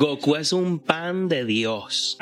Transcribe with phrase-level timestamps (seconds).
[0.00, 2.16] Goku es un pan de Dios.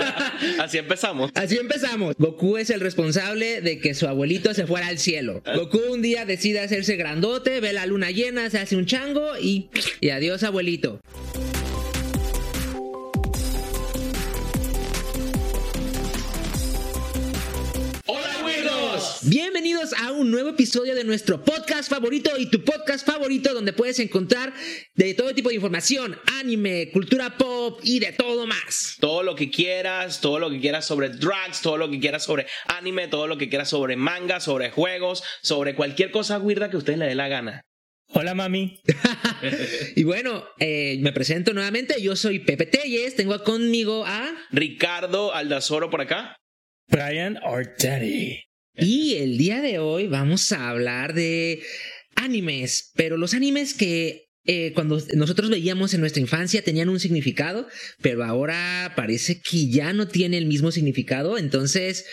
[0.60, 1.30] Así empezamos.
[1.34, 2.14] Así empezamos.
[2.18, 5.42] Goku es el responsable de que su abuelito se fuera al cielo.
[5.56, 9.70] Goku un día decide hacerse grandote, ve la luna llena, se hace un chango y,
[10.02, 11.00] y adiós abuelito.
[19.24, 24.00] Bienvenidos a un nuevo episodio de nuestro podcast favorito y tu podcast favorito donde puedes
[24.00, 24.52] encontrar
[24.96, 28.96] de todo tipo de información, anime, cultura pop y de todo más.
[28.98, 32.48] Todo lo que quieras, todo lo que quieras sobre drugs, todo lo que quieras sobre
[32.66, 36.80] anime, todo lo que quieras sobre manga, sobre juegos, sobre cualquier cosa weirda que a
[36.80, 37.62] usted le dé la gana.
[38.08, 38.80] Hola mami.
[39.94, 44.32] Y bueno, eh, me presento nuevamente, yo soy Pepe Telles, tengo conmigo a...
[44.50, 46.34] Ricardo Aldazoro por acá.
[46.88, 48.51] Brian Ortetti.
[48.76, 51.62] Y el día de hoy vamos a hablar de
[52.14, 57.68] animes, pero los animes que eh, cuando nosotros veíamos en nuestra infancia tenían un significado,
[58.00, 62.06] pero ahora parece que ya no tiene el mismo significado, entonces...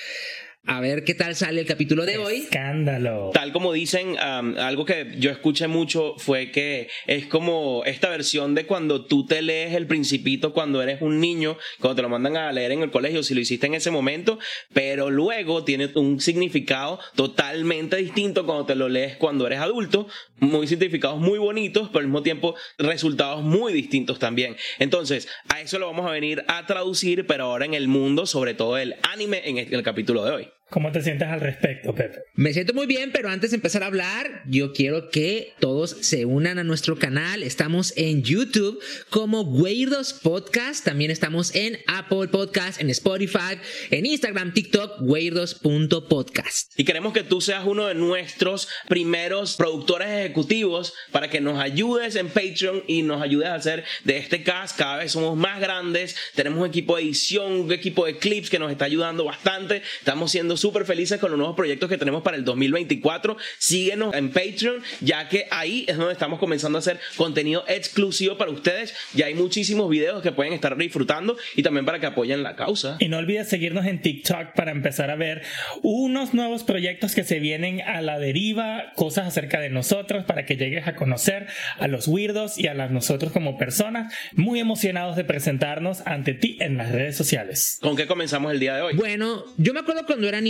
[0.65, 2.35] A ver qué tal sale el capítulo de hoy.
[2.41, 3.31] Escándalo.
[3.33, 8.53] Tal como dicen, um, algo que yo escuché mucho fue que es como esta versión
[8.53, 12.37] de cuando tú te lees El Principito cuando eres un niño, cuando te lo mandan
[12.37, 14.37] a leer en el colegio, si lo hiciste en ese momento,
[14.71, 20.67] pero luego tiene un significado totalmente distinto cuando te lo lees cuando eres adulto, muy
[20.67, 24.55] significados muy bonitos, pero al mismo tiempo resultados muy distintos también.
[24.77, 28.53] Entonces, a eso lo vamos a venir a traducir, pero ahora en el mundo, sobre
[28.53, 30.49] todo el anime, en el capítulo de hoy.
[30.71, 32.19] ¿Cómo te sientes al respecto, Pepe?
[32.35, 36.25] Me siento muy bien, pero antes de empezar a hablar, yo quiero que todos se
[36.25, 37.41] unan a nuestro canal.
[37.41, 40.85] Estamos en YouTube como Weirdos Podcast.
[40.85, 43.57] También estamos en Apple Podcast, en Spotify,
[43.89, 46.79] en Instagram, TikTok, weirdos.podcast.
[46.79, 52.15] Y queremos que tú seas uno de nuestros primeros productores ejecutivos para que nos ayudes
[52.15, 54.77] en Patreon y nos ayudes a hacer de este cast.
[54.77, 56.15] Cada vez somos más grandes.
[56.35, 59.81] Tenemos un equipo de edición, un equipo de clips que nos está ayudando bastante.
[59.99, 63.37] Estamos siendo súper felices con los nuevos proyectos que tenemos para el 2024.
[63.57, 68.51] Síguenos en Patreon, ya que ahí es donde estamos comenzando a hacer contenido exclusivo para
[68.51, 68.93] ustedes.
[69.13, 72.97] Ya hay muchísimos videos que pueden estar disfrutando y también para que apoyen la causa.
[72.99, 75.41] Y no olvides seguirnos en TikTok para empezar a ver
[75.81, 80.57] unos nuevos proyectos que se vienen a la deriva, cosas acerca de nosotros para que
[80.57, 84.13] llegues a conocer a los weirdos y a las nosotros como personas.
[84.33, 87.77] Muy emocionados de presentarnos ante ti en las redes sociales.
[87.81, 88.95] ¿Con qué comenzamos el día de hoy?
[88.95, 90.48] Bueno, yo me acuerdo cuando era niño,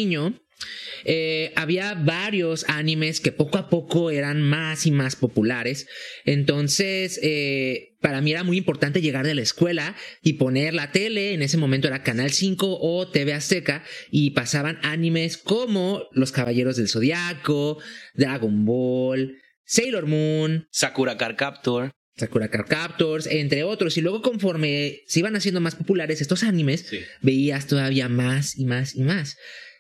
[1.06, 5.88] eh, había varios animes que poco a poco eran más y más populares.
[6.26, 11.34] Entonces, eh, para mí era muy importante llegar de la escuela y poner la tele.
[11.34, 16.76] En ese momento era Canal 5 o TV Azteca y pasaban animes como Los Caballeros
[16.78, 17.78] del Zodiaco,
[18.14, 21.92] Dragon Ball, Sailor Moon, Sakura Card Captor.
[22.18, 23.98] Sakura Card Captors, entre otros.
[23.98, 27.00] Y luego conforme se iban haciendo más populares estos animes, Sí.
[27.22, 29.38] veías todavía más y más y más.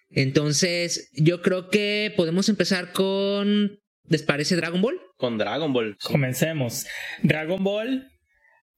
[0.09, 3.79] Entonces, yo creo que podemos empezar con.
[4.07, 4.99] ¿Les parece Dragon Ball?
[5.17, 5.97] Con Dragon Ball.
[6.01, 6.87] Comencemos.
[7.21, 8.11] Dragon Ball.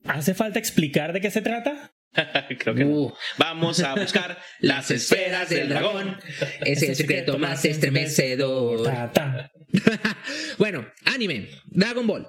[0.04, 1.94] ¿Hace falta explicar de qué se trata?
[2.60, 2.92] Creo que no.
[2.92, 6.18] Uh, Vamos a buscar las esferas del dragón.
[6.66, 8.84] es el secreto más estremecedor.
[8.84, 9.52] Ta, ta.
[10.58, 12.28] bueno, anime, Dragon Ball.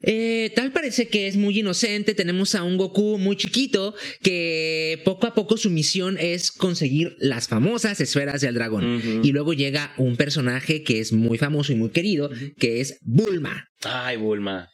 [0.00, 2.14] Eh, tal parece que es muy inocente.
[2.14, 7.48] Tenemos a un Goku muy chiquito que poco a poco su misión es conseguir las
[7.48, 9.20] famosas esferas del dragón.
[9.22, 13.68] Y luego llega un personaje que es muy famoso y muy querido, que es Bulma.
[13.82, 14.68] Ay, Bulma.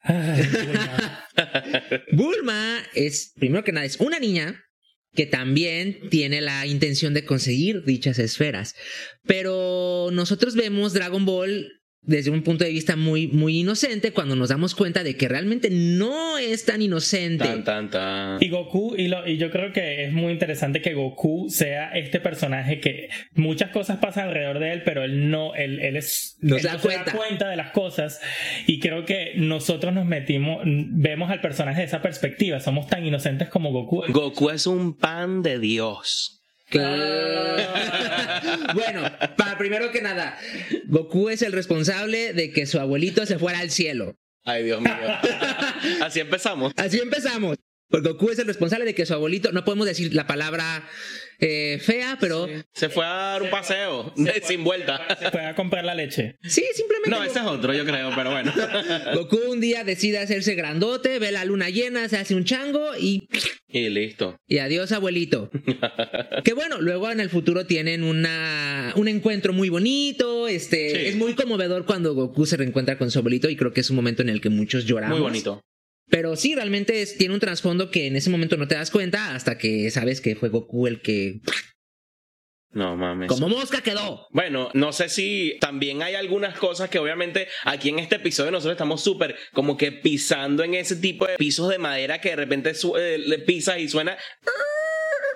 [0.00, 1.28] Ay, Bulma.
[2.12, 4.60] Bulma es, primero que nada, es una niña
[5.14, 8.74] que también tiene la intención de conseguir dichas esferas.
[9.24, 11.70] Pero nosotros vemos Dragon Ball
[12.06, 15.70] desde un punto de vista muy, muy inocente cuando nos damos cuenta de que realmente
[15.70, 17.44] no es tan inocente.
[17.44, 18.42] Tan, tan, tan.
[18.42, 22.20] Y Goku, y, lo, y yo creo que es muy interesante que Goku sea este
[22.20, 26.56] personaje que muchas cosas pasan alrededor de él, pero él no, él, él es, No
[26.56, 27.48] él se da cuenta.
[27.48, 28.20] de las cosas.
[28.66, 32.60] Y creo que nosotros nos metimos, vemos al personaje de esa perspectiva.
[32.60, 34.04] Somos tan inocentes como Goku.
[34.08, 36.33] Goku es un pan de Dios.
[38.74, 39.02] bueno,
[39.36, 40.38] para primero que nada,
[40.86, 44.16] Goku es el responsable de que su abuelito se fuera al cielo.
[44.44, 44.92] Ay, Dios mío.
[46.02, 46.72] Así empezamos.
[46.76, 47.56] Así empezamos.
[47.94, 50.84] Porque Goku es el responsable de que su abuelito, no podemos decir la palabra
[51.38, 54.12] eh, fea, pero sí, Se fue a dar un paseo
[54.42, 55.00] sin vuelta.
[55.20, 56.36] Se fue a comprar la leche.
[56.42, 58.52] simplemente No, ese es otro, yo creo, pero bueno.
[59.14, 63.28] Goku un día decide hacerse grandote, ve la luna llena, se hace un chango y,
[63.68, 64.40] Y listo.
[64.48, 65.52] y adiós abuelito.
[66.44, 70.96] que bueno, luego en el futuro tienen una, un encuentro muy bonito, este, Sí.
[71.10, 73.94] es muy conmovedor cuando Goku se reencuentra con su abuelito y creo que es un
[73.94, 75.16] momento en el que muchos lloramos.
[75.16, 75.60] Muy bonito.
[76.10, 79.34] Pero sí, realmente es- tiene un trasfondo que en ese momento no te das cuenta
[79.34, 81.40] hasta que sabes que fue Goku el que...
[82.72, 83.28] No mames.
[83.28, 84.26] Como mosca quedó.
[84.32, 88.72] Bueno, no sé si también hay algunas cosas que obviamente aquí en este episodio nosotros
[88.74, 92.74] estamos súper como que pisando en ese tipo de pisos de madera que de repente
[92.74, 94.18] su- eh, le pisas y suena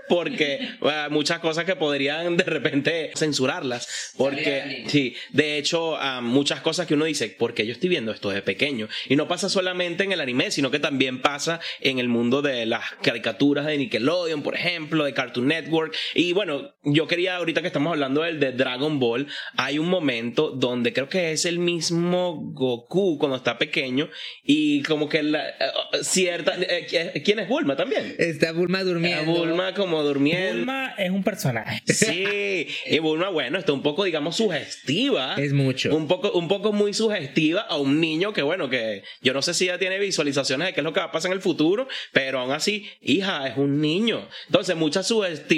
[0.08, 0.68] porque
[1.10, 6.94] muchas cosas que podrían de repente censurarlas porque sí de hecho ah, muchas cosas que
[6.94, 10.20] uno dice porque yo estoy viendo esto de pequeño y no pasa solamente en el
[10.20, 15.04] anime sino que también pasa en el mundo de las caricaturas de Nickelodeon por ejemplo
[15.04, 15.94] de Cartoon Network.
[16.14, 19.26] Y bueno yo quería ahorita que estamos hablando del de Dragon Ball
[19.56, 24.08] hay un momento donde creo que es el mismo Goku cuando está pequeño
[24.42, 25.54] y como que la, eh,
[26.02, 29.32] cierta eh, quién es Bulma también Está Bulma durmiendo.
[29.32, 31.82] Bulma como durmiendo Bulma es un personaje.
[31.86, 35.34] Sí, y Bulma, bueno, está un poco, digamos, sugestiva.
[35.36, 35.94] Es mucho.
[35.96, 39.54] Un poco, un poco muy sugestiva a un niño que, bueno, que yo no sé
[39.54, 41.88] si ya tiene visualizaciones de qué es lo que va a pasar en el futuro,
[42.12, 44.28] pero aún así, hija, es un niño.
[44.46, 45.06] Entonces, muchas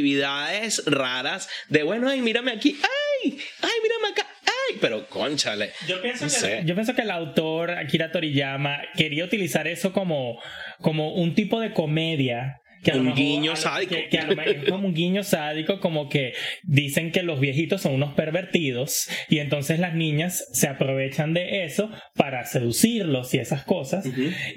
[0.00, 5.72] sugestividades raras de, bueno, ay, mírame aquí, ay, ay, mírame acá, ay, pero conchale.
[5.86, 6.62] Yo pienso, No que, sé.
[6.64, 10.40] yo pienso que el autor Akira Toriyama quería utilizar eso como,
[10.80, 12.59] como un tipo de comedia.
[12.82, 13.94] Que a lo Un mejor- guiño a lo- sádico.
[13.94, 16.32] Que, que a lo mejor es como un guiño sádico, como que
[16.62, 21.90] dicen que los viejitos son unos pervertidos y entonces las niñas se aprovechan de eso
[22.16, 24.06] para seducirlos y esas cosas.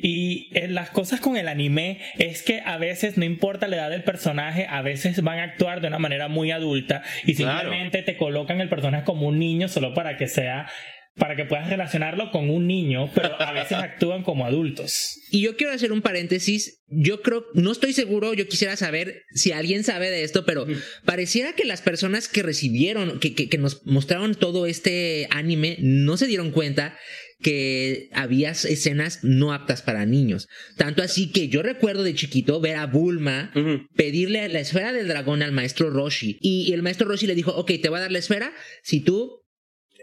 [0.02, 3.90] Y eh, las cosas con el anime es que a veces, no importa la edad
[3.90, 7.60] del personaje, a veces van a actuar de una manera muy adulta y Claro.
[7.60, 10.68] simplemente te colocan el personaje como un niño solo para que sea
[11.16, 15.20] para que puedas relacionarlo con un niño, pero a veces actúan como adultos.
[15.30, 16.82] Y yo quiero hacer un paréntesis.
[16.88, 20.66] Yo creo, no estoy seguro, yo quisiera saber si alguien sabe de esto, pero
[21.06, 26.18] pareciera que las personas que recibieron, que, que, que nos mostraron todo este anime, no
[26.18, 26.98] se dieron cuenta
[27.44, 30.48] que había escenas no aptas para niños.
[30.78, 33.52] Tanto así que yo recuerdo de chiquito ver a Bulma
[33.96, 36.38] pedirle la esfera del dragón al maestro Roshi.
[36.42, 39.43] Y el maestro Roshi le dijo, ok, te voy a dar la esfera si tú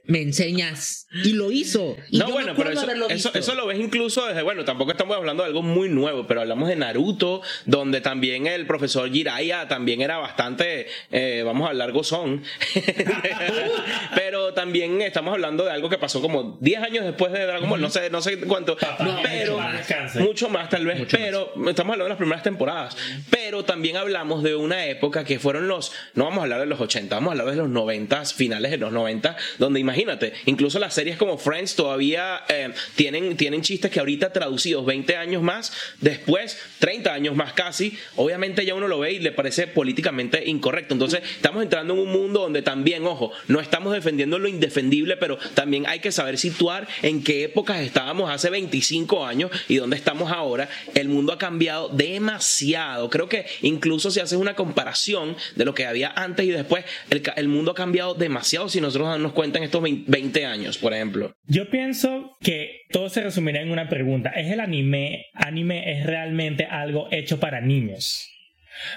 [0.05, 1.07] me enseñas.
[1.25, 1.97] Y lo hizo.
[2.11, 5.17] Y no, yo bueno, pero eso, eso, eso lo ves incluso desde, bueno, tampoco estamos
[5.17, 10.01] hablando de algo muy nuevo, pero hablamos de Naruto, donde también el profesor Jiraiya también
[10.01, 12.43] era bastante, eh, vamos a hablar gozón,
[14.15, 17.81] pero también estamos hablando de algo que pasó como 10 años después de Dragon Ball,
[17.81, 21.53] no sé, no sé cuánto, Papá, pero mucho más mucho más tal vez, Mucho pero
[21.69, 22.97] estamos hablando de las primeras temporadas,
[23.31, 26.81] pero también hablamos de una época que fueron los, no vamos a hablar de los
[26.81, 30.00] 80, vamos a hablar de los 90, finales de los 90, donde imagínate,
[30.47, 35.43] incluso las series como Friends todavía eh, tienen, tienen chistes que ahorita traducidos 20 años
[35.43, 40.43] más, después 30 años más casi, obviamente ya uno lo ve y le parece políticamente
[40.47, 40.95] incorrecto.
[40.95, 45.39] Entonces estamos entrando en un mundo donde también, ojo, no estamos defendiendo lo indefendible, pero
[45.55, 50.33] también hay que saber situar en qué épocas estábamos hace 25 años y dónde estamos
[50.33, 50.69] ahora.
[50.95, 53.11] El mundo ha cambiado demasiado.
[53.11, 57.23] Creo que incluso si haces una comparación de lo que había antes y después, el,
[57.37, 61.33] el mundo ha cambiado demasiado si nosotros darnos cuenta en estos 20 años, por ejemplo.
[61.47, 64.31] Yo pienso que todo se resumirá en una pregunta.
[64.31, 68.27] ¿Es el anime, anime es realmente algo hecho para niños?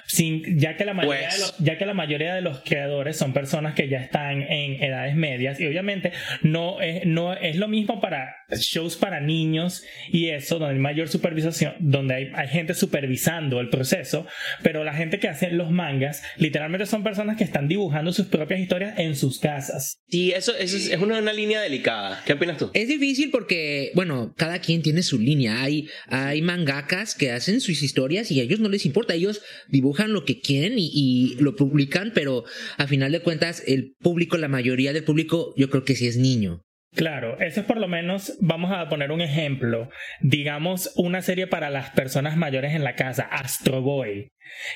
[0.05, 3.17] Sin, ya, que la mayoría Pues- de los, ya que la mayoría de los creadores
[3.17, 7.67] son personas que ya están en edades medias y obviamente no es, no es lo
[7.67, 12.73] mismo para shows para niños y eso, donde hay mayor supervisación, donde hay, hay gente
[12.73, 14.25] supervisando el proceso,
[14.61, 18.59] pero la gente que hace los mangas literalmente son personas que están dibujando sus propias
[18.59, 19.97] historias en sus casas.
[20.07, 22.21] Sí, eso, eso es, es una, una línea delicada.
[22.25, 22.71] ¿Qué opinas tú?
[22.73, 25.61] Es difícil porque, bueno, cada quien tiene su línea.
[25.61, 29.13] Hay, hay mangakas que hacen sus historias y a ellos no les importa.
[29.13, 32.43] Ellos dibujan lo que quieren y, y lo publican, pero
[32.77, 36.17] a final de cuentas, el público, la mayoría del público, yo creo que sí es
[36.17, 36.61] niño.
[36.95, 39.89] Claro, eso es por lo menos, vamos a poner un ejemplo,
[40.21, 44.29] digamos una serie para las personas mayores en la casa, Astro Boy,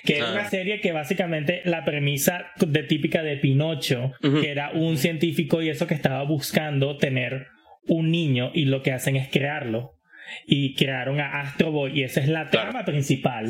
[0.04, 0.32] que es Ah.
[0.32, 5.70] una serie que básicamente la premisa de típica de Pinocho, que era un científico y
[5.70, 7.48] eso que estaba buscando tener
[7.88, 9.94] un niño y lo que hacen es crearlo.
[10.46, 12.72] Y crearon a Astro Boy y esa es la Claro.
[12.72, 13.48] trama principal.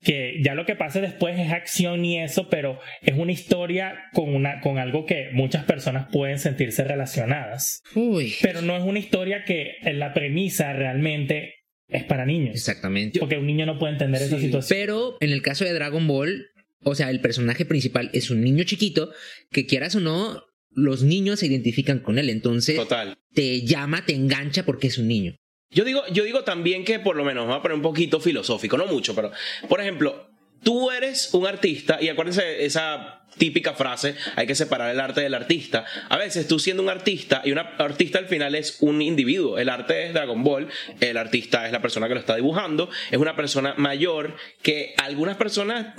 [0.00, 4.32] Que ya lo que pasa después es acción y eso, pero es una historia con,
[4.32, 7.82] una, con algo que muchas personas pueden sentirse relacionadas.
[7.94, 8.34] Uy.
[8.40, 11.54] Pero no es una historia que en la premisa realmente
[11.88, 12.54] es para niños.
[12.54, 13.18] Exactamente.
[13.18, 14.78] Porque un niño no puede entender esa situación.
[14.78, 16.46] Pero en el caso de Dragon Ball,
[16.82, 19.10] o sea, el personaje principal es un niño chiquito
[19.50, 22.30] que quieras o no, los niños se identifican con él.
[22.30, 23.18] Entonces Total.
[23.32, 25.36] te llama, te engancha porque es un niño.
[25.70, 28.76] Yo digo, yo digo también que por lo menos, vamos a poner un poquito filosófico,
[28.78, 29.30] no mucho, pero
[29.68, 30.28] por ejemplo,
[30.62, 35.34] tú eres un artista y acuérdense esa típica frase, hay que separar el arte del
[35.34, 35.84] artista.
[36.08, 39.58] A veces tú siendo un artista y un artista al final es un individuo.
[39.58, 40.68] El arte es Dragon Ball,
[41.00, 45.36] el artista es la persona que lo está dibujando, es una persona mayor que algunas
[45.36, 45.94] personas,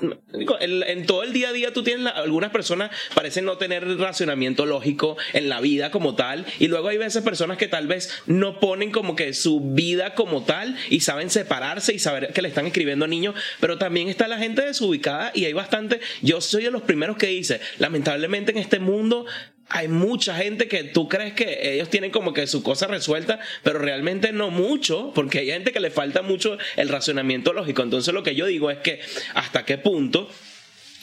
[0.59, 5.17] en, todo el día a día tú tienes, algunas personas parecen no tener racionamiento lógico
[5.33, 8.91] en la vida como tal y luego hay veces personas que tal vez no ponen
[8.91, 13.05] como que su vida como tal y saben separarse y saber que le están escribiendo
[13.05, 16.81] a niños, pero también está la gente desubicada y hay bastante, yo soy de los
[16.81, 19.27] primeros que dice, lamentablemente en este mundo
[19.69, 23.77] hay mucha gente que tú crees que ellos tienen como que su cosa resuelta, pero
[23.77, 27.83] realmente no mucho, porque hay gente que le falta mucho el racionamiento lógico.
[27.83, 28.99] Entonces lo que yo digo es que
[29.35, 30.27] hasta qué punto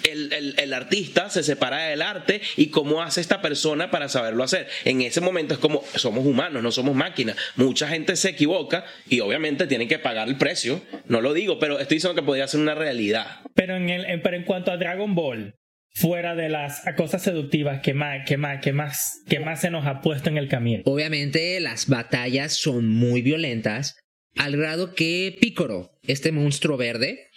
[0.04, 4.68] el, artista se separa del arte y cómo hace esta persona para saberlo hacer.
[4.84, 7.36] En ese momento es como somos humanos, no somos máquinas.
[7.56, 10.80] Mucha gente se equivoca y obviamente tienen que pagar el precio.
[11.06, 13.40] No lo digo, pero estoy diciendo que podría ser una realidad.
[13.54, 15.54] Pero en, el, pero en cuanto a Dragon Ball,
[15.96, 19.86] fuera de las cosas seductivas que más, que más, que más, que más se nos
[19.86, 20.82] ha puesto en el camino.
[20.84, 23.96] Obviamente las batallas son muy violentas,
[24.36, 27.30] al grado que Picoro, este monstruo verde,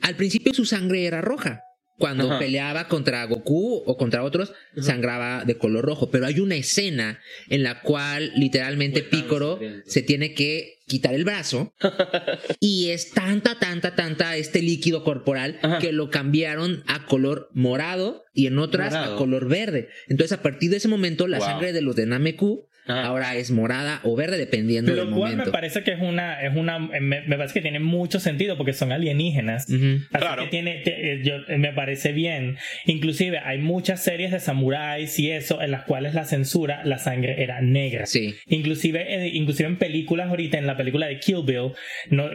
[0.00, 1.62] al principio su sangre era roja.
[1.98, 6.10] Cuando peleaba contra Goku o contra otros, sangraba de color rojo.
[6.10, 11.72] Pero hay una escena en la cual literalmente Picoro se tiene que quitar el brazo.
[12.60, 18.46] Y es tanta, tanta, tanta este líquido corporal que lo cambiaron a color morado y
[18.46, 19.88] en otras a color verde.
[20.08, 24.00] Entonces a partir de ese momento la sangre de los de Nameku Ahora es morada
[24.02, 25.16] o verde dependiendo del momento.
[25.16, 28.56] Lo cual me parece que es una, es una, me, parece que tiene mucho sentido
[28.56, 29.66] porque son alienígenas.
[29.70, 32.56] Así que tiene, eh, yo, eh, me parece bien.
[32.86, 37.42] Inclusive hay muchas series de samuráis y eso en las cuales la censura, la sangre
[37.42, 38.06] era negra.
[38.06, 38.34] Sí.
[38.46, 41.72] Inclusive, eh, inclusive en películas ahorita, en la película de Kill Bill,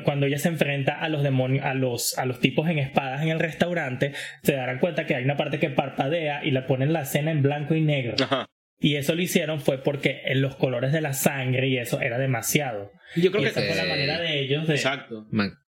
[0.04, 3.30] cuando ella se enfrenta a los demonios, a los, a los tipos en espadas en
[3.30, 4.14] el restaurante,
[4.44, 7.42] se darán cuenta que hay una parte que parpadea y le ponen la escena en
[7.42, 8.16] blanco y negro.
[8.24, 8.48] Ajá.
[8.80, 12.92] Y eso lo hicieron fue porque los colores de la sangre y eso era demasiado.
[13.16, 15.28] Yo creo que esa fue la manera de ellos de Exacto.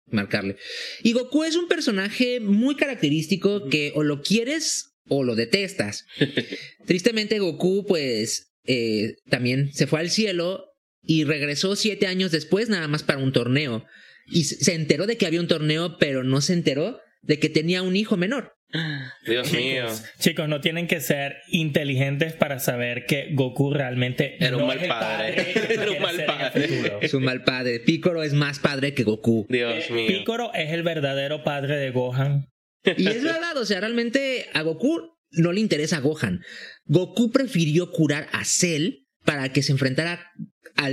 [0.05, 0.57] marcarle.
[1.01, 6.05] Y Goku es un personaje muy característico que o lo quieres o lo detestas.
[6.85, 10.65] Tristemente Goku pues eh, también se fue al cielo
[11.01, 13.85] y regresó siete años después nada más para un torneo.
[14.27, 17.81] Y se enteró de que había un torneo, pero no se enteró de que tenía
[17.81, 18.58] un hijo menor.
[19.25, 19.85] Dios mío.
[20.19, 25.53] Chicos, no tienen que ser inteligentes para saber que Goku realmente era un mal padre.
[25.69, 26.97] Era un mal padre.
[27.01, 27.79] Es un mal padre.
[27.79, 29.45] Picoro es más padre que Goku.
[29.49, 30.07] Dios mío.
[30.07, 32.49] Picoro es el verdadero padre de Gohan.
[32.83, 36.41] Y es verdad, o sea, realmente a Goku no le interesa Gohan.
[36.85, 40.31] Goku prefirió curar a Cell para que se enfrentara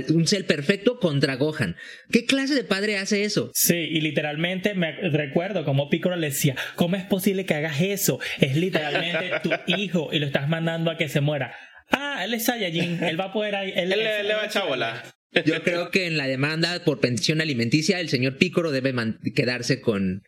[0.09, 1.75] un ser perfecto contra Gohan.
[2.11, 3.49] ¿Qué clase de padre hace eso?
[3.55, 8.19] Sí, y literalmente me recuerdo como Piccolo le decía, ¿cómo es posible que hagas eso?
[8.39, 11.55] Es literalmente tu hijo y lo estás mandando a que se muera.
[11.89, 13.55] Ah, él es Saiyajin, él va a poder...
[13.55, 15.03] Él, él le, va a echar bola.
[15.43, 18.93] Yo creo que en la demanda por pensión alimenticia el señor Piccolo debe
[19.33, 20.21] quedarse con,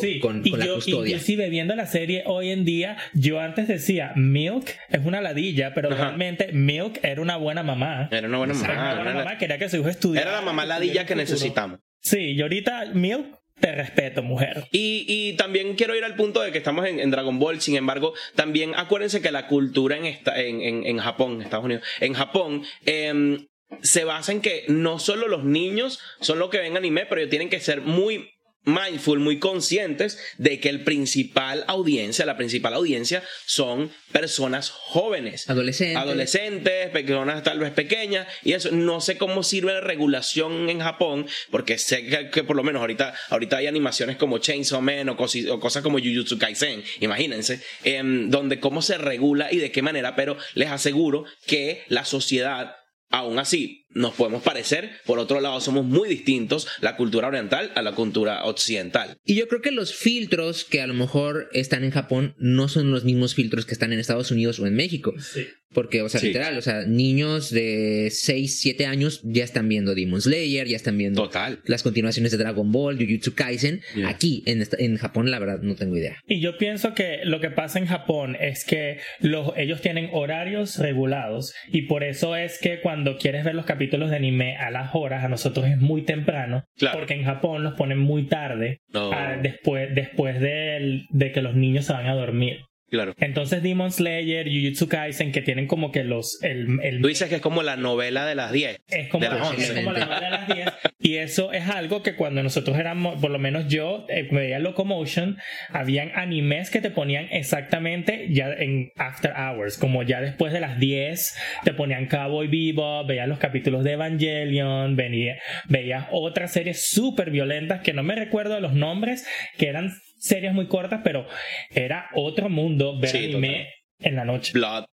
[0.00, 5.04] sí, y yo, Inclusive viendo la serie hoy en día, yo antes decía, Milk es
[5.04, 8.08] una ladilla, pero realmente Milk era una buena mamá.
[8.10, 8.72] Era una buena mamá.
[8.72, 10.30] Era una buena mamá, quería que su hijo estudiara.
[10.30, 11.80] Era la mamá ladilla que necesitamos.
[12.00, 14.68] Sí, y ahorita Milk te respeto, mujer.
[14.70, 18.14] Y, y, también quiero ir al punto de que estamos en, Dragon Ball, sin embargo,
[18.36, 22.62] también acuérdense que la cultura en, esta, en, en, en Japón, Estados Unidos, en Japón,
[22.86, 23.38] eh,
[23.82, 27.50] se basa en que no solo los niños son los que ven anime, pero tienen
[27.50, 28.30] que ser muy
[28.68, 35.48] mindful, muy conscientes de que el principal audiencia, la principal audiencia son personas jóvenes.
[35.50, 35.96] Adolescentes.
[35.96, 38.26] Adolescentes, personas tal vez pequeñas.
[38.42, 42.62] Y eso, no sé cómo sirve la regulación en Japón, porque sé que, por lo
[42.62, 48.30] menos ahorita, ahorita hay animaciones como Chainsaw Man o, cosas como Jujutsu Kaisen, imagínense, em,
[48.30, 52.77] donde cómo se regula y de qué manera, pero les aseguro que la sociedad
[53.10, 57.82] Aún así, nos podemos parecer, por otro lado, somos muy distintos la cultura oriental a
[57.82, 59.16] la cultura occidental.
[59.24, 62.90] Y yo creo que los filtros que a lo mejor están en Japón no son
[62.90, 65.14] los mismos filtros que están en Estados Unidos o en México.
[65.18, 65.46] Sí.
[65.72, 70.20] Porque, o sea, literal, o sea, niños de 6, 7 años ya están viendo Demon
[70.20, 71.60] Slayer, ya están viendo Total.
[71.66, 73.82] las continuaciones de Dragon Ball, Jujutsu Kaisen.
[74.06, 76.16] Aquí, en, en Japón, la verdad, no tengo idea.
[76.26, 80.78] Y yo pienso que lo que pasa en Japón es que los, ellos tienen horarios
[80.78, 84.94] regulados y por eso es que cuando quieres ver los capítulos de anime a las
[84.94, 86.64] horas, a nosotros es muy temprano.
[86.92, 91.84] Porque en Japón los ponen muy tarde, ah, después, después de, de que los niños
[91.86, 92.60] se van a dormir.
[92.90, 93.14] Claro.
[93.18, 96.42] Entonces Demon Slayer, Jujutsu Kaisen, que tienen como que los...
[96.42, 98.80] El, Tú dices que es como la novela de las 10.
[98.88, 100.68] Es como, de las es como la novela de las 10.
[101.00, 105.36] y eso es algo que cuando nosotros éramos, por lo menos yo eh, veía Locomotion,
[105.70, 110.78] habían animes que te ponían exactamente ya en after hours, como ya después de las
[110.78, 115.36] 10 te ponían Cowboy Bebop, veías los capítulos de Evangelion, venía,
[115.68, 119.26] veías otras series súper violentas que no me recuerdo los nombres,
[119.58, 121.26] que eran series muy cortas, pero
[121.70, 124.52] era otro mundo ver anime en la noche.
[124.52, 124.84] Blood.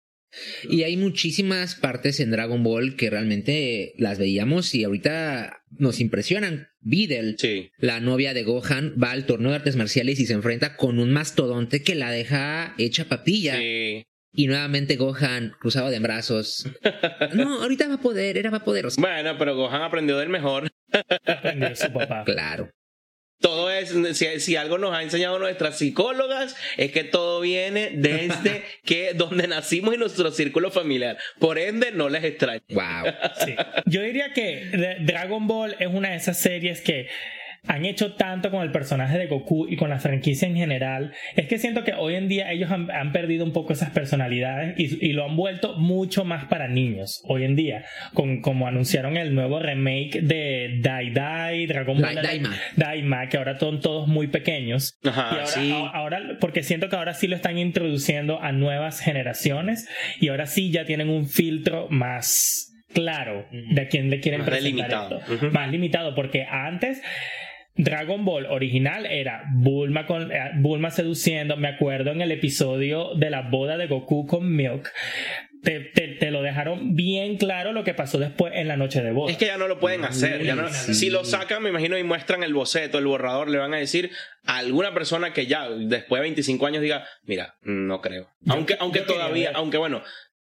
[0.69, 6.67] Y hay muchísimas partes en Dragon Ball que realmente las veíamos y ahorita nos impresionan.
[6.81, 7.37] Videl,
[7.77, 11.11] la novia de Gohan, va al torneo de artes marciales y se enfrenta con un
[11.11, 13.59] mastodonte que la deja hecha papilla.
[14.37, 16.69] Y nuevamente Gohan cruzado de brazos.
[17.33, 18.85] No, ahorita va a poder, era va a poder.
[18.97, 20.69] Bueno, pero Gohan aprendió del mejor.
[21.25, 22.23] aprendió de su papá.
[22.25, 22.69] Claro
[23.39, 29.13] todo es, si, algo nos ha enseñado nuestras psicólogas, es que todo viene desde que
[29.13, 31.17] donde nacimos y nuestro círculo familiar.
[31.39, 32.61] Por ende, no les extraño.
[32.69, 33.13] Wow.
[33.85, 37.07] Yo diría que Dragon Ball es una de esas series que
[37.67, 41.47] han hecho tanto con el personaje de Goku y con la franquicia en general, es
[41.47, 45.25] que siento que hoy en día ellos han, perdido un poco esas personalidades y, lo
[45.25, 50.21] han vuelto mucho más para niños hoy en día, con, como anunciaron el nuevo remake
[50.21, 52.55] de Dai Dai, Dragon Ball Daima.
[52.75, 54.97] Daima, que ahora son todos muy pequeños.
[55.05, 59.87] Ajá, y ahora, porque siento que ahora sí lo están introduciendo a nuevas generaciones
[60.19, 64.49] y ahora sí ya tienen un filtro más claro de a quién le quieren más
[64.49, 65.51] presentar esto.
[65.51, 67.01] Más limitado, porque antes
[67.77, 71.57] Dragon Ball original era Bulma, con, eh, Bulma seduciendo.
[71.57, 74.91] Me acuerdo en el episodio de la boda de Goku con Milk.
[75.61, 79.31] Te, te, lo dejaron bien claro lo que pasó después en la noche de boda.
[79.31, 80.45] Es que ya no lo pueden hacer.
[80.71, 84.11] Si lo sacan, me imagino, y muestran el boceto, el borrador, le van a decir
[84.45, 88.29] a alguna persona que ya después de 25 años diga, mira, no creo.
[88.47, 90.03] aunque aunque todavía, aunque bueno,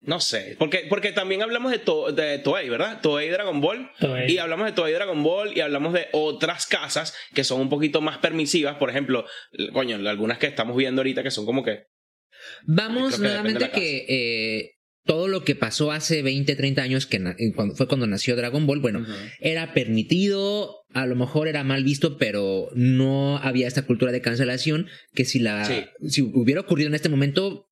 [0.05, 2.99] no sé, porque, porque también hablamos de, de Toei, ¿verdad?
[3.01, 3.89] Toei Dragon Ball.
[4.27, 8.01] Y hablamos de Toei Dragon Ball y hablamos de otras casas que son un poquito
[8.01, 8.75] más permisivas.
[8.75, 9.25] Por ejemplo,
[9.71, 11.85] coño, algunas que estamos viendo ahorita que son como que...
[12.65, 14.71] Vamos nuevamente que eh,
[15.05, 17.21] todo lo que pasó hace 20, 30 años, que
[17.75, 19.05] fue cuando nació Dragon Ball, bueno,
[19.39, 24.87] era permitido, a lo mejor era mal visto, pero no había esta cultura de cancelación
[25.13, 25.65] que si la
[26.05, 27.69] si hubiera ocurrido en este momento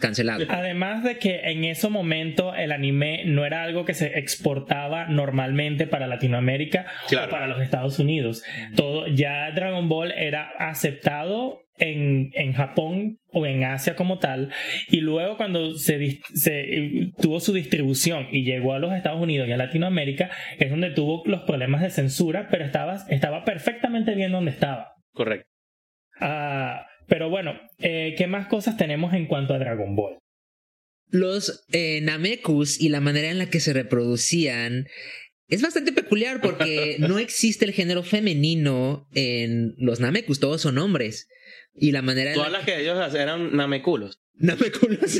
[0.00, 0.44] cancelado.
[0.48, 5.86] Además de que en ese momento el anime no era algo que se exportaba normalmente
[5.86, 8.42] para Latinoamérica o para los Estados Unidos.
[8.76, 14.50] Todo, ya Dragon Ball era aceptado en, en, Japón o en Asia como tal,
[14.88, 19.52] y luego cuando se, se, tuvo su distribución y llegó a los Estados Unidos y
[19.52, 24.50] a Latinoamérica, es donde tuvo los problemas de censura, pero estaba, estaba perfectamente bien donde
[24.50, 24.92] estaba.
[25.12, 25.48] Correcto.
[26.20, 30.18] Ah, pero bueno, eh, ¿qué más cosas tenemos en cuanto a Dragon Ball?
[31.10, 34.86] Los eh, Namekus y la manera en la que se reproducían
[35.48, 41.28] es bastante peculiar porque no existe el género femenino en los Namekus, todos son hombres.
[41.80, 44.20] Y la manera Todas las que ellos eran Namekulos.
[44.34, 45.18] Namekulos.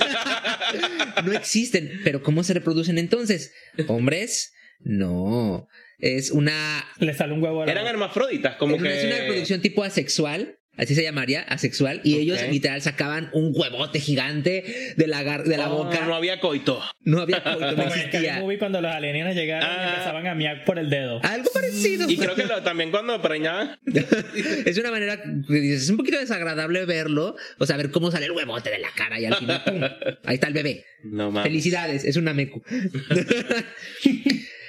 [1.24, 2.01] no existen.
[2.03, 3.55] Pero ¿cómo se reproducen entonces?
[3.87, 4.53] ¿Hombres?
[4.81, 5.68] No.
[5.98, 6.85] Es una.
[6.98, 8.98] Le sale un huevo a Eran hermafroditas, como que.
[8.98, 14.01] Es una reproducción tipo asexual así se llamaría, asexual, y ellos literal sacaban un huevote
[14.01, 16.07] gigante de la, de la oh, boca.
[16.07, 16.81] No había coito.
[17.03, 18.43] No había coito, no existía.
[18.59, 19.88] cuando los alienígenas llegaron y ah.
[19.91, 21.21] empezaban a miar por el dedo.
[21.25, 22.09] Algo parecido.
[22.09, 23.79] Y creo que también cuando preñaban.
[24.64, 28.71] es una manera, es un poquito desagradable verlo, o sea, ver cómo sale el huevote
[28.71, 29.83] de la cara y al final, ¡pum!
[30.25, 30.85] Ahí está el bebé.
[31.03, 31.49] No mames.
[31.51, 32.62] Felicidades, es una mecu.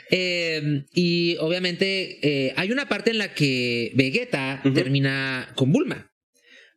[0.09, 6.11] Eh, y obviamente eh, hay una parte en la que Vegeta termina con Bulma.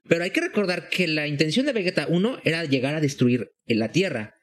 [0.09, 3.93] Pero hay que recordar que la intención de Vegeta 1 era llegar a destruir la
[3.93, 4.35] Tierra,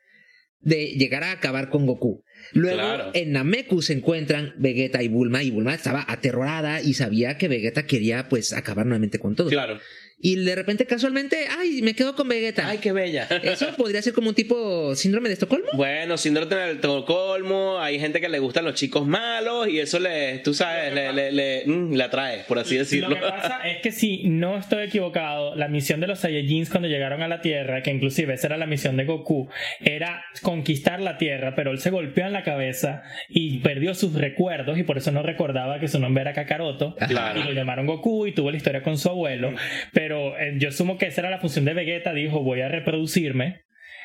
[0.60, 2.24] de llegar a acabar con Goku.
[2.54, 7.50] Luego en Nameku se encuentran Vegeta y Bulma y Bulma estaba aterrorada y sabía que
[7.50, 9.50] Vegeta quería pues acabar nuevamente con todo.
[9.50, 9.80] Claro
[10.22, 12.68] y de repente casualmente, ay, me quedo con Vegeta.
[12.68, 13.28] Ay, qué bella.
[13.42, 15.70] Eso podría ser como un tipo síndrome de Estocolmo.
[15.74, 20.40] Bueno, síndrome de Estocolmo, hay gente que le gustan los chicos malos y eso le,
[20.40, 23.10] tú sabes, le, le, le, mm, atrae, por así decirlo.
[23.10, 26.90] Lo que pasa es que si no estoy equivocado, la misión de los Saiyajins cuando
[26.90, 31.18] llegaron a la Tierra, que inclusive esa era la misión de Goku, era conquistar la
[31.18, 35.12] Tierra, pero él se golpeó en la cabeza y perdió sus recuerdos y por eso
[35.12, 36.96] no recordaba que su nombre era Kakaroto.
[37.08, 37.40] Claro.
[37.40, 39.54] Y lo llamaron Goku y tuvo la historia con su abuelo.
[39.94, 42.68] Pero pero eh, yo asumo que esa era la función de Vegeta, dijo voy a
[42.68, 43.62] reproducirme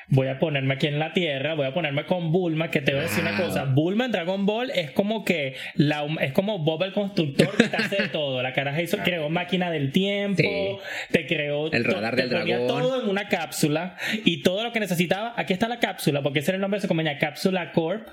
[0.09, 3.01] voy a ponerme aquí en la tierra, voy a ponerme con Bulma, que te voy
[3.01, 3.47] a decir una Wow.
[3.47, 7.69] cosa, Bulma en Dragon Ball es como que la, es como Bob el constructor que
[7.69, 10.77] te hace de todo, la caraja hizo, creó máquina del tiempo, Sí.
[11.11, 12.69] te creó El radar te del ponía dragón.
[12.83, 16.51] todo en una cápsula y todo lo que necesitaba, aquí está la cápsula, porque ese
[16.51, 18.07] era el nombre de su compañía, Cápsula Corp.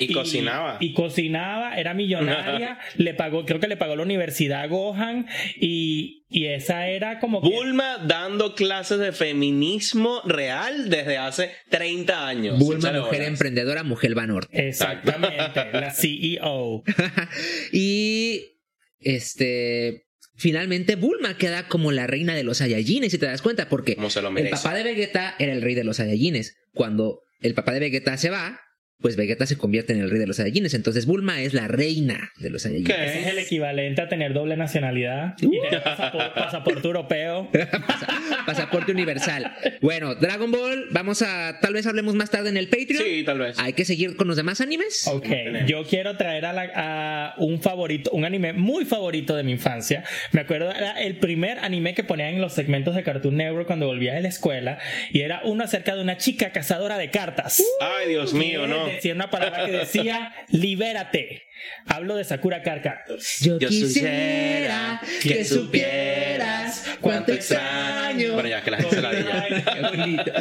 [0.00, 0.76] Y cocinaba.
[0.80, 5.26] Y cocinaba, era millonaria, le pagó, creo que le pagó la universidad a Gohan
[5.58, 7.48] y, y esa era como que...
[7.48, 12.58] Bulma dando clases de feminismo real desde hace 30 años.
[12.58, 14.48] Bulma, Échale mujer emprendedora, mujer Banor.
[14.50, 16.82] Exactamente, la CEO.
[17.72, 18.58] y
[18.98, 23.94] este finalmente Bulma queda como la reina de los Saiyajines, si te das cuenta, porque
[23.94, 26.56] Como se lo el papá de Vegeta era el rey de los Saiyajines.
[26.72, 28.60] Cuando el papá de Vegeta se va,
[29.02, 30.74] pues Vegeta se convierte en el rey de los Saiyajines.
[30.74, 33.16] Entonces Bulma es la reina de los Saiyajines.
[33.16, 35.52] Es el equivalente a tener doble nacionalidad Uh.
[35.54, 37.50] y tener pasaporte, pasaporte europeo.
[38.46, 39.52] Pasaporte universal.
[39.80, 43.02] Bueno, Dragon Ball, vamos a tal vez hablemos más tarde en el Patreon.
[43.04, 43.58] Sí, tal vez.
[43.58, 45.06] Hay que seguir con los demás animes.
[45.06, 45.26] Ok,
[45.66, 50.04] yo quiero traer a, la- a un favorito, un anime muy favorito de mi infancia.
[50.32, 53.86] Me acuerdo, era el primer anime que ponían en los segmentos de Cartoon Network cuando
[53.86, 54.78] volvía de la escuela
[55.12, 57.62] y era uno acerca de una chica cazadora de cartas.
[57.80, 58.86] Ay, Dios mío, no.
[58.94, 61.42] Decía una palabra que decía, libérate.
[61.86, 63.40] Hablo de Sakura Captors.
[63.40, 68.34] Yo, Yo quisiera que supieras cuánto extraño.
[68.34, 70.34] Bueno, ya que la gente se la diga.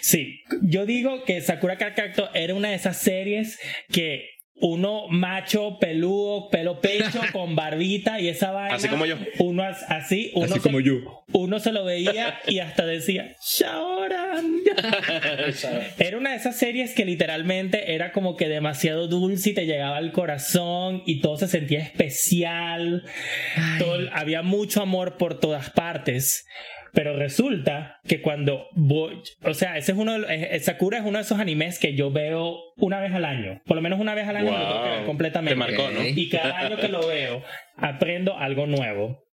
[0.00, 3.58] Sí, yo digo que Sakura Captor era una de esas series
[3.90, 4.28] que
[4.62, 8.76] uno macho, peludo, pelo pecho, con barbita y esa vaina.
[8.76, 9.16] Así como yo.
[9.40, 11.24] Uno as- así, uno Así se- como yo.
[11.32, 14.54] Uno se lo veía y hasta decía, Shaoran.
[15.98, 19.96] Era una de esas series que literalmente era como que demasiado dulce y te llegaba
[19.96, 23.04] al corazón y todo se sentía especial.
[23.78, 26.46] Todo- había mucho amor por todas partes.
[26.92, 31.18] Pero resulta que cuando voy, o sea, ese es uno de los- Sakura es uno
[31.18, 33.62] de esos animes que yo veo una vez al año.
[33.64, 35.06] Por lo menos una vez al año me lo tengo que ver Wow.
[35.06, 35.54] completamente.
[35.54, 36.06] Te marcó, ¿no?
[36.06, 37.42] Y cada año que lo veo,
[37.76, 39.24] aprendo algo nuevo.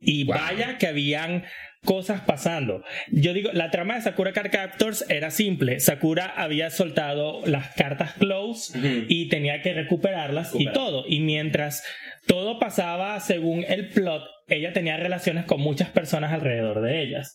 [0.00, 0.36] Y Wow.
[0.36, 1.44] vaya que habían
[1.84, 2.82] cosas pasando.
[3.10, 5.80] Yo digo, la trama de Sakura Card Captors era simple.
[5.80, 11.04] Sakura había soltado las cartas close y tenía que recuperarlas y todo.
[11.06, 11.84] Y mientras
[12.26, 17.34] todo pasaba según el plot, ella tenía relaciones con muchas personas alrededor de ellas.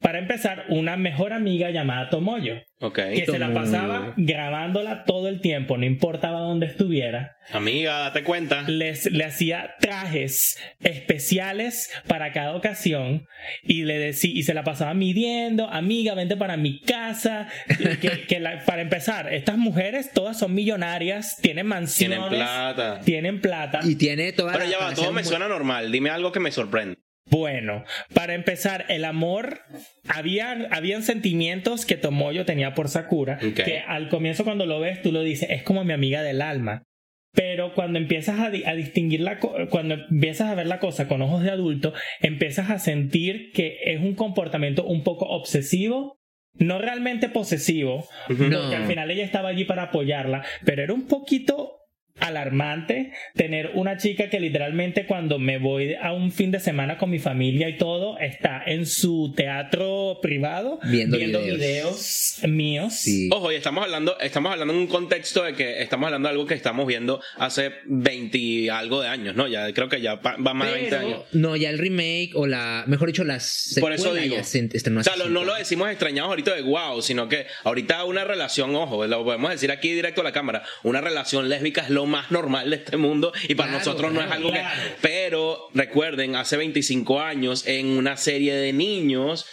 [0.00, 2.96] Para empezar, una mejor amiga llamada Tomoyo, Ok.
[3.14, 8.62] que se la pasaba grabándola todo el tiempo, no importaba dónde estuviera Amiga, date cuenta.
[8.68, 13.26] les, le hacía trajes especiales para cada ocasión
[13.62, 18.26] y le decía y se la pasaba midiendo amiga vente para mi casa Y que,
[18.26, 23.00] que la- para empezar estas mujeres todas son millonarias tienen mansiones Tienen plata.
[23.04, 25.90] tienen plata Y tiene toda Pero la- ya va, para todo me suena normal.
[25.92, 26.98] Dime algo que me sorprende.
[27.28, 29.60] Bueno, para empezar, el amor,
[30.08, 33.64] habían, habían sentimientos que Tomoyo tenía por Sakura, Ok.
[33.64, 36.84] que al comienzo cuando lo ves tú lo dices, es como mi amiga del alma.
[37.32, 41.42] Pero cuando empiezas a, a distinguir la cuando empiezas a ver la cosa con ojos
[41.42, 46.16] de adulto, empiezas a sentir que es un comportamiento un poco obsesivo,
[46.54, 48.08] no realmente posesivo.
[48.28, 48.36] No.
[48.36, 51.75] porque al final ella estaba allí para apoyarla, pero era un poquito
[52.18, 57.10] alarmante tener una chica que literalmente cuando me voy a un fin de semana con
[57.10, 61.44] mi familia y todo está en su teatro privado Viendo videos.
[61.58, 62.38] videos.
[62.48, 63.28] míos Sí.
[63.32, 66.46] Ojo, y estamos hablando, estamos hablando en un contexto de que estamos hablando de algo
[66.46, 69.46] que estamos viendo hace 20 y algo de años, ¿no?
[69.48, 71.20] Ya creo que ya va más de 20 Pero, años.
[71.32, 74.36] no, ya el remake o la, mejor dicho, las Por eso digo.
[74.36, 77.28] ya se estrenó O sea, hace lo- no lo decimos extrañados ahorita de wow, sino
[77.28, 81.48] que ahorita una relación, ojo, lo podemos decir aquí directo a la cámara, una relación
[81.48, 84.50] lésbica es lo más normal de este mundo y para Claro, nosotros no es algo
[84.50, 84.68] claro.
[84.82, 84.96] que...
[85.02, 89.46] Pero recuerden, hace 25 años en una serie de niños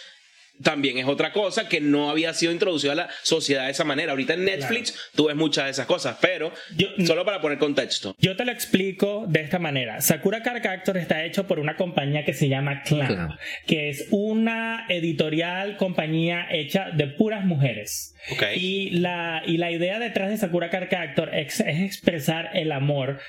[0.61, 4.11] también es otra cosa que no había sido introducida a la sociedad de esa manera.
[4.11, 8.15] Ahorita en Netflix tú ves muchas de esas cosas, pero Yo- solo para poner contexto.
[8.19, 9.99] Yo te lo explico de esta manera.
[10.01, 13.31] Sakura Card Captor está hecho por una compañía que se llama Clamp, Clamp.
[13.65, 18.13] que es una editorial compañía hecha de puras mujeres.
[18.31, 18.43] Ok.
[18.55, 23.19] Y la, y la idea detrás de Sakura Card Captor es, es expresar el amor,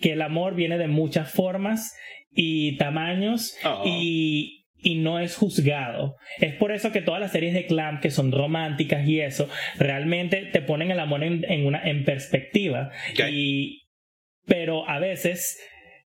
[0.00, 1.94] que el amor viene de muchas formas
[2.34, 3.82] y tamaños Oh.
[3.86, 6.16] y y no es juzgado.
[6.38, 10.44] Es por eso que todas las series de Clamp que son románticas y eso, realmente
[10.52, 12.90] te ponen el amor en, en una, en perspectiva.
[13.30, 13.82] Y,
[14.46, 15.58] pero a veces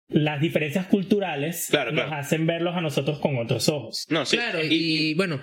[0.09, 2.19] las diferencias culturales Claro, nos claro.
[2.21, 4.05] hacen verlos a nosotros con otros ojos.
[4.09, 4.37] No, sí.
[4.37, 5.41] Claro, y, Y- y- bueno,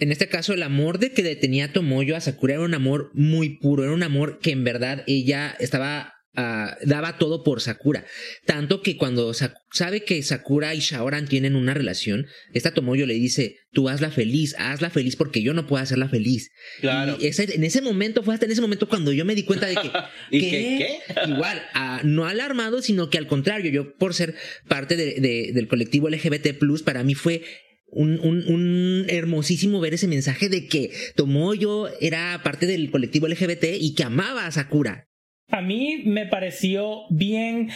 [0.00, 3.10] en este caso el amor de que detenía a Tomoyo a Sakura era un amor
[3.14, 8.04] muy puro, era un amor que en verdad ella estaba ah, daba todo por Sakura.
[8.46, 13.14] Tanto que cuando Sa- sabe que Sakura y Shaoran tienen una relación, esta Tomoyo le
[13.14, 16.50] dice, tú hazla feliz, hazla feliz porque yo no puedo hacerla feliz.
[16.80, 17.16] Claro.
[17.20, 19.66] Y ese- en ese momento, fue hasta en ese momento cuando yo me di cuenta
[19.66, 19.90] de que...
[20.30, 20.98] ¿Y ¿qué?
[21.26, 24.34] Igual, ah, no alarmado, sino que al contrario, yo por ser
[24.68, 27.42] parte de- de- del colectivo LGBT+, para mí fue
[27.90, 33.64] un, un- un hermosísimo ver ese mensaje de que Tomoyo era parte del colectivo LGBT
[33.80, 35.07] y que amaba a Sakura.
[35.50, 37.70] A mí me pareció bien.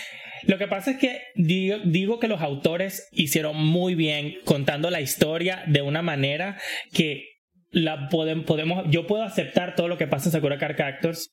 [0.46, 5.62] Lo que pasa es que digo, que los autores hicieron muy bien contando la historia
[5.66, 6.58] de una manera
[6.92, 7.24] que
[7.70, 8.84] la podem- podemos.
[8.90, 11.30] Yo puedo aceptar todo lo que pasa en Sakura Card Captors.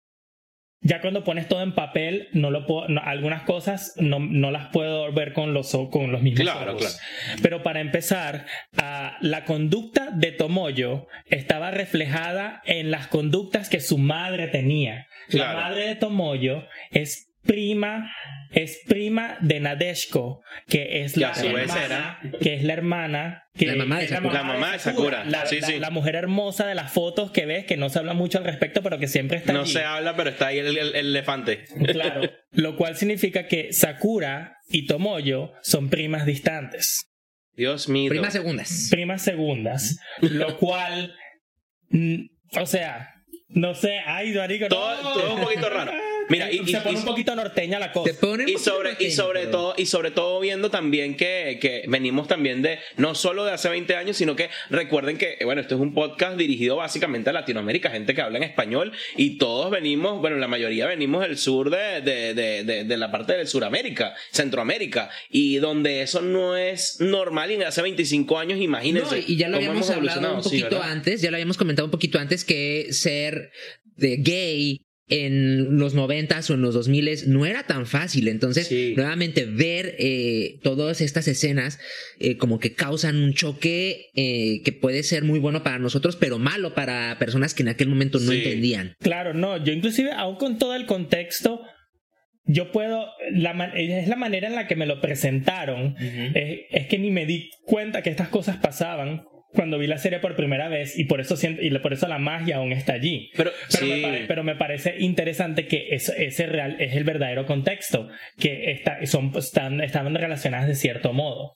[0.81, 4.67] Ya cuando pones todo en papel, no lo puedo, no- algunas cosas no, no las
[4.69, 6.99] puedo ver con los, con los mismos Claro, ojos.
[7.41, 8.45] Pero para empezar,
[8.77, 15.07] ah, la conducta de Tomoyo estaba reflejada en las conductas que su madre tenía.
[15.27, 15.57] Claro.
[15.59, 18.11] La madre de Tomoyo es prima,
[18.51, 23.99] es prima de Nadeshko, que es la hermana, que es la hermana, que La mamá
[23.99, 24.33] de Sakura.
[24.33, 25.23] La mamá de Sakura.
[25.25, 25.79] La, Sí, la- sí.
[25.79, 28.81] la mujer hermosa de las fotos que ves, que no se habla mucho al respecto,
[28.83, 29.71] pero que siempre está No allí.
[29.73, 31.65] se habla, pero está ahí el, el- el elefante.
[31.91, 32.21] Claro.
[32.51, 37.05] Lo cual significa que Sakura y Tomoyo son primas distantes.
[37.55, 38.09] Dios mío.
[38.09, 38.87] Primas segundas.
[38.89, 41.13] primas segundas, lo cual,
[42.57, 43.09] o sea,
[43.49, 44.69] no sé, ay, marico, no.
[44.69, 45.91] Todo, todo un poquito raro.
[46.29, 48.11] Mira, y, y- se pone y- un poquito norteña la cosa.
[48.47, 52.61] Y sobre, y sobre pero- todo, y sobre todo viendo también que, que venimos también
[52.61, 55.81] de, no solo de hace 20 años, sino que recuerden que, eh, bueno, esto es
[55.81, 60.37] un podcast dirigido básicamente a Latinoamérica, gente que habla en español, y todos venimos, bueno,
[60.37, 65.09] la mayoría venimos del sur de, de, de, de, de la parte de Suramérica, Centroamérica,
[65.29, 69.17] y donde eso no es normal, y hace 25 años, imagínense.
[69.17, 70.41] No, y ya lo cómo habíamos hemos hablado
[71.21, 73.51] ya lo habíamos comentado un poquito antes que ser
[73.95, 78.27] de gay en los noventas o en los 2000 no era tan fácil.
[78.27, 78.93] Entonces, Sí.
[78.95, 81.79] nuevamente ver eh, todas estas escenas
[82.19, 86.37] eh, como que causan un choque eh, que puede ser muy bueno para nosotros, pero
[86.39, 88.37] malo para personas que en aquel momento no Sí.
[88.37, 88.93] entendían.
[88.99, 91.61] Claro, no, yo inclusive, aún con todo el contexto,
[92.45, 96.97] yo puedo, la, es la manera en la que me lo presentaron, es, es que
[96.97, 100.97] ni me di cuenta que estas cosas pasaban cuando vi la serie por primera vez
[100.97, 103.31] y por eso siento, y por eso la magia aún está allí.
[103.35, 103.89] Pero, Pero, sí.
[103.93, 108.09] me pare- pero me parece interesante que eso- ese real es el verdadero contexto,
[108.39, 111.53] que está, son, están, estaban relacionadas de cierto modo.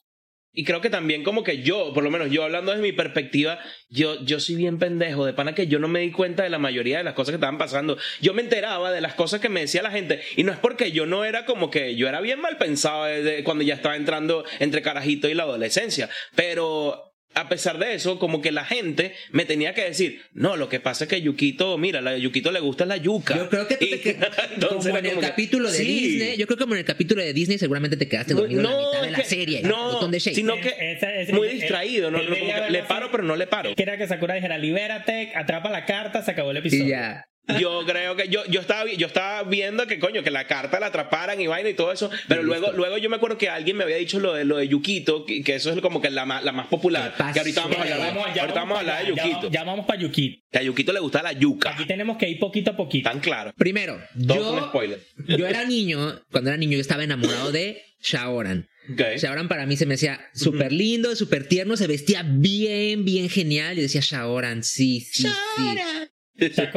[0.55, 3.57] Y creo que también como que yo, por lo menos yo hablando desde mi perspectiva,
[3.89, 6.59] yo, yo soy bien pendejo, de pana que yo no me di cuenta de la
[6.59, 7.97] mayoría de las cosas que estaban pasando.
[8.21, 10.91] Yo me enteraba de las cosas que me decía la gente y no es porque
[10.91, 14.45] yo no era como que yo era bien mal pensado desde cuando ya estaba entrando
[14.59, 19.45] entre carajito y la adolescencia, pero a pesar de eso, como que la gente me
[19.45, 22.85] tenía que decir, no, lo que pasa es que Yukito, mira, a Yukito le gusta
[22.85, 23.35] la yuca.
[23.37, 24.09] Yo creo que tú Y te que-
[24.55, 25.83] entonces como era en el como que, capítulo de sí.
[25.85, 28.65] Disney, yo creo que como en el capítulo de Disney seguramente te quedaste dormido en
[28.67, 29.61] la mitad de la que- serie.
[29.63, 33.23] no, de sino que Ese- ese- muy distraído, no, no, como que le paro pero
[33.23, 33.73] no le paro.
[33.75, 36.85] Quería que Sakura dijera, libérate, atrapa la carta, se acabó el episodio.
[36.85, 37.25] y ya.
[37.59, 40.85] Yo creo que yo, yo estaba yo estaba viendo que coño que la carta la
[40.87, 43.83] atraparan y vaina y todo eso, pero luego luego yo me acuerdo que alguien me
[43.83, 46.43] había dicho lo de lo de Yukito, que, que eso es como que la más,
[46.43, 49.09] la más popular, que ahorita vamos a hablar, de- vamos- ahorita vamos a hablar de
[49.09, 49.41] Yukito.
[49.49, 50.43] Ya, ya vamos para Yukito.
[50.51, 51.71] Que a Yukito le gusta la yuca.
[51.71, 53.09] Aquí tenemos que ir poquito a poquito.
[53.09, 53.51] Tan claro.
[53.57, 55.01] Primero, Todo un yo, spoiler.
[55.27, 58.69] yo era niño, cuando era niño yo estaba enamorado de Shaoran.
[58.93, 59.01] Ok.
[59.17, 63.75] Shaoran para mí se me hacía súper lindo, súper tierno, se vestía bien, bien genial.
[63.75, 65.63] Yo decía, Shaoran, sí, sí, sí.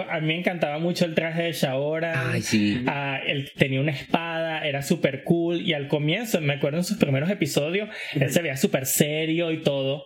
[0.09, 2.15] A mí me encantaba mucho el traje de Shaoran.
[2.33, 2.83] Ay, sí.
[2.87, 5.63] Ah, él tenía una espada, era súper cool.
[5.63, 9.63] Y al comienzo, me acuerdo en sus primeros episodios, él se veía súper serio y
[9.63, 10.05] todo.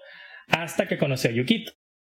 [0.48, 1.72] Hasta que conoció a Yukito.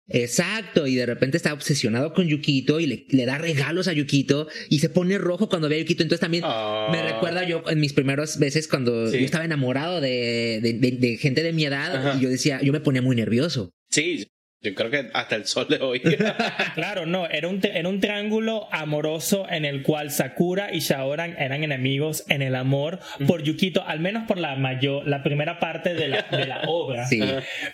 [0.08, 4.48] Exacto, y de repente está obsesionado con Yukito y le, le da regalos a Yukito
[4.70, 6.04] y se pone rojo cuando ve a Yukito.
[6.04, 6.90] Entonces también Ah.
[6.92, 9.20] me recuerda yo en mis primeras veces cuando Sí.
[9.20, 12.18] yo estaba enamorado de, de- de- de gente de mi edad Ajá.
[12.18, 13.72] y yo decía, yo me ponía muy nervioso.
[13.90, 14.28] Sí,
[14.62, 16.02] yo creo que hasta el sol de hoy.
[16.76, 21.64] Claro, no, era un, era un triángulo amoroso en el cual Sakura y Shaoran eran
[21.64, 26.08] enemigos en el amor por Yukito, al menos por la mayor, la primera parte de
[26.08, 27.06] la, de la obra.
[27.08, 27.20] Sí.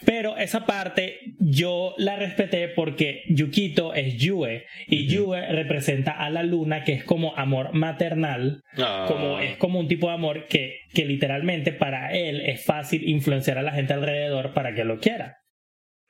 [0.06, 6.44] Pero esa parte yo la respeté porque Yukito es Yue y Yue representa a la
[6.44, 9.06] luna que es como amor maternal, Ah.
[9.08, 13.58] como es como un tipo de amor que, que literalmente para él es fácil influenciar
[13.58, 15.38] a la gente alrededor para que lo quiera.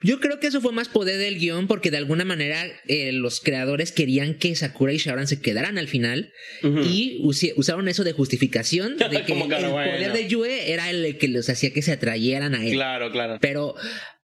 [0.02, 3.40] Yo creo que eso fue más poder del guion porque de alguna manera eh, los
[3.40, 6.32] creadores querían que Sakura y Shaoran se quedaran al final
[6.62, 9.72] y usaron eso de justificación de que el bueno.
[9.72, 12.74] poder de Yue era el que los hacía que se atrayeran a él.
[12.74, 13.38] Claro, claro.
[13.42, 13.74] Pero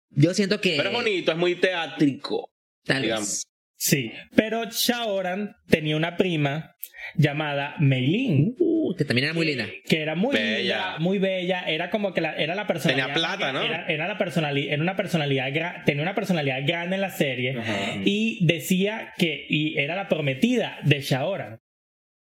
[0.09, 2.49] yo siento que Pero es bonito, es muy teátrico.
[2.83, 3.27] tal digamos.
[3.27, 3.43] vez
[3.83, 6.75] Sí, pero Shaoran tenía una prima
[7.15, 8.55] llamada Meilin.
[8.59, 9.67] Uh, que también era muy linda.
[9.87, 10.57] Que era muy Bella.
[10.59, 11.61] linda, muy bella.
[11.67, 13.07] Era como que la, era la personalidad.
[13.07, 13.61] Tenía plata, ¿no?
[13.63, 17.57] Era, era la personalidad, era una personalidad, tenía una personalidad grande en la serie.
[18.05, 21.59] Y decía que y era la prometida de Shaoran.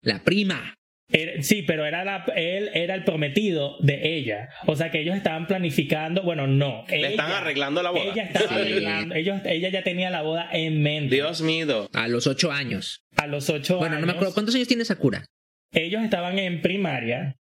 [0.03, 0.75] La prima.
[1.15, 4.49] Era- sí, pero era la, él era el prometido de ella.
[4.67, 6.23] O sea que ellos estaban planificando.
[6.23, 6.85] Bueno, no.
[6.89, 8.03] Le están ella- arreglando la boda.
[8.13, 8.55] Ella estaba Sí.
[8.55, 9.15] arreglando.
[9.15, 11.15] Ellos, ella ya tenía la boda en mente.
[11.17, 11.89] Dios mío.
[11.93, 13.05] A los ocho años.
[13.23, 14.35] A los ocho Bueno, no me años, acuerdo.
[14.35, 15.25] ¿Cuántos años tiene Sakura?
[15.73, 17.37] Ellos estaban en primaria.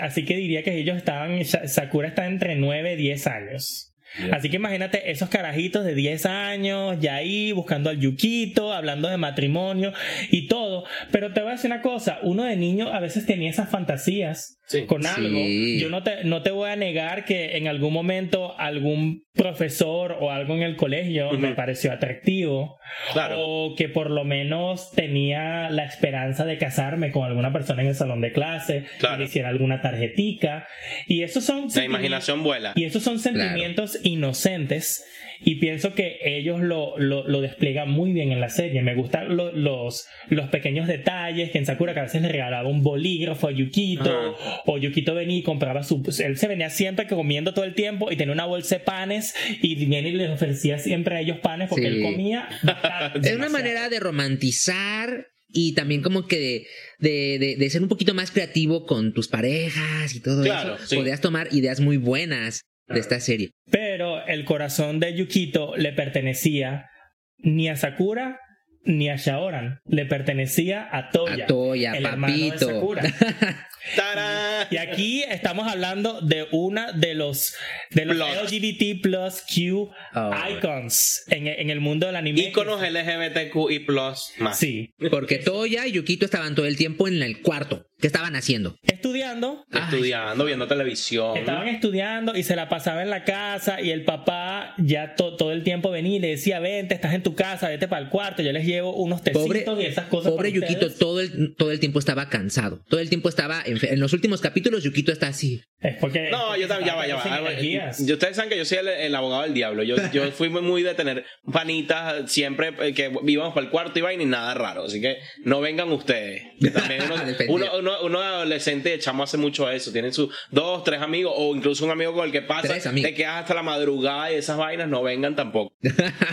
[0.00, 1.44] Así que diría que ellos estaban.
[1.44, 3.92] Sa- Sakura está entre 9 y 10 años.
[4.32, 9.16] Así que imagínate esos carajitos de 10 años, ya ahí buscando al Yukito, hablando de
[9.16, 9.92] matrimonio
[10.30, 10.84] y todo.
[11.12, 14.54] Pero te voy a decir una cosa: uno de niño a veces tenía esas fantasías
[14.68, 14.84] Sí.
[14.86, 15.08] con Sí.
[15.16, 15.38] algo.
[15.80, 20.32] Yo no te, no te voy a negar que en algún momento algún profesor o
[20.32, 21.56] algo en el colegio me Ujú.
[21.56, 22.76] pareció atractivo.
[23.12, 23.36] Claro.
[23.38, 27.94] O que por lo menos tenía la esperanza de casarme con alguna persona en el
[27.94, 29.18] salón de clase, Claro.
[29.18, 30.66] que hiciera alguna tarjetica.
[31.06, 32.72] Y esos son La imaginación vuela.
[32.74, 35.04] Y esos son sentimientos inocentes.
[35.44, 38.80] Y pienso que ellos lo, lo, lo despliegan muy bien en la serie.
[38.80, 42.66] Me gustan lo- los, los pequeños detalles que en Sakura que a veces le regalaba
[42.68, 44.34] un bolígrafo a Yukito.
[44.64, 46.02] O Yukito venía y compraba su...
[46.24, 49.74] Él se venía siempre comiendo todo el tiempo y tenía una bolsa de panes y
[49.84, 51.96] viene y les ofrecía siempre a ellos panes porque Sí.
[51.98, 52.48] él comía.
[52.62, 56.66] bastante, Es una manera de romantizar y también como que de,
[56.98, 60.86] de, de- de ser un poquito más creativo con tus parejas y todo Claro, eso.
[60.86, 60.96] sí.
[60.96, 63.50] Podrías tomar ideas muy buenas de esta serie.
[63.70, 66.90] Pero el corazón de Yukito le pertenecía
[67.38, 68.40] ni a Sakura
[68.86, 69.80] ni a Shaoran.
[69.86, 71.44] Le pertenecía a Toya.
[71.44, 72.66] A Toya, el hermano de papito.
[72.68, 73.02] Sakura.
[73.94, 74.66] ¡Tarán!
[74.70, 77.54] Y aquí estamos hablando de una de los
[77.90, 78.42] de los Plus.
[78.52, 80.32] LGBT plus Q Oh.
[80.56, 82.40] icons en, en el mundo del anime.
[82.40, 84.58] Íconos LGBTQ y plus más.
[84.58, 84.92] Sí.
[85.10, 87.86] Porque Toya y Yukito estaban todo el tiempo en el cuarto.
[88.00, 88.76] ¿Qué estaban haciendo?
[88.82, 89.64] Estudiando.
[89.72, 91.36] Estudiando, viendo televisión.
[91.36, 95.52] Estaban estudiando y se la pasaba en la casa y el papá ya to- todo
[95.52, 98.42] el tiempo venía y le decía, vente, estás en tu casa, vete para el cuarto,
[98.42, 100.30] yo les llevo unos tecitos Pobre, y esas cosas.
[100.32, 100.98] pobre para Yukito ustedes".
[100.98, 102.80] todo el, todo el tiempo estaba cansado.
[102.88, 103.62] Todo el tiempo estaba...
[103.64, 105.62] enfer- En los últimos capítulos Yukito está así.
[105.80, 106.30] Es porque...
[106.30, 107.22] No, yo también, ya va, ya va.
[107.24, 109.82] Ah, yo- Ustedes saben que yo soy el, el abogado del diablo.
[109.82, 113.98] Yo, yo fui muy, muy de tener panitas siempre eh, que íbamos para el cuarto
[113.98, 114.84] y vaina y nada raro.
[114.84, 116.42] Así que no vengan ustedes.
[116.60, 117.02] Que también
[117.48, 119.92] uno, uno, uno, uno adolescente de chamo hace mucho eso.
[119.92, 122.76] Tienen sus dos, tres amigos o incluso un amigo con el que pasa.
[122.92, 125.74] Te quedas hasta la madrugada y esas vainas no vengan tampoco.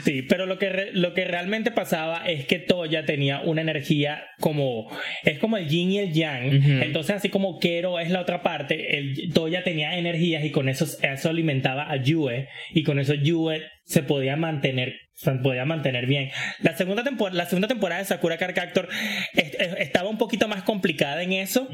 [0.04, 4.24] Sí, pero lo que, re- lo que realmente pasaba es que Toya tenía una energía
[4.40, 4.90] como.
[5.24, 6.82] Es como el yin y el yang.
[6.84, 10.86] Entonces, así como Kero es la otra parte, el, Toya tenía energías y con eso,
[11.02, 12.48] eso alimentaba a Yue.
[12.74, 14.94] Y con eso Yue se podía mantener.
[15.16, 16.32] Se podía mantener bien.
[16.62, 18.90] La segunda, temporada, la segunda temporada de Sakura Card Captor
[19.36, 21.70] est- est- estaba un poquito más complicada en eso.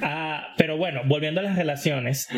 [0.00, 2.28] Ah, pero bueno, volviendo a las relaciones.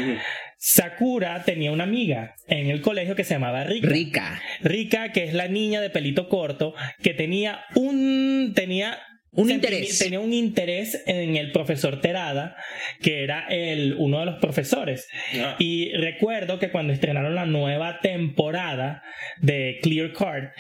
[0.58, 3.88] Sakura tenía una amiga en el colegio que se llamaba Rika.
[3.88, 4.42] Rica.
[4.60, 8.98] Rika, que es la niña de pelito corto, que tenía un tenía
[9.34, 9.98] Un interés.
[9.98, 12.54] tenía un interés en el profesor Terada,
[13.00, 15.08] que era el uno de los profesores.
[15.40, 15.56] Ah.
[15.58, 19.02] Y recuerdo que cuando estrenaron la nueva temporada
[19.40, 20.50] de Clear Card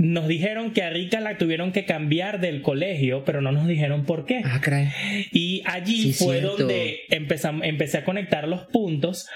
[0.00, 4.04] nos dijeron que a Rika la tuvieron que cambiar del colegio, pero no nos dijeron
[4.04, 4.42] por qué.
[4.44, 4.88] Ah, caray.
[5.32, 6.56] Y allí Sí, fue cierto.
[6.58, 9.26] donde empezam- empecé a conectar los puntos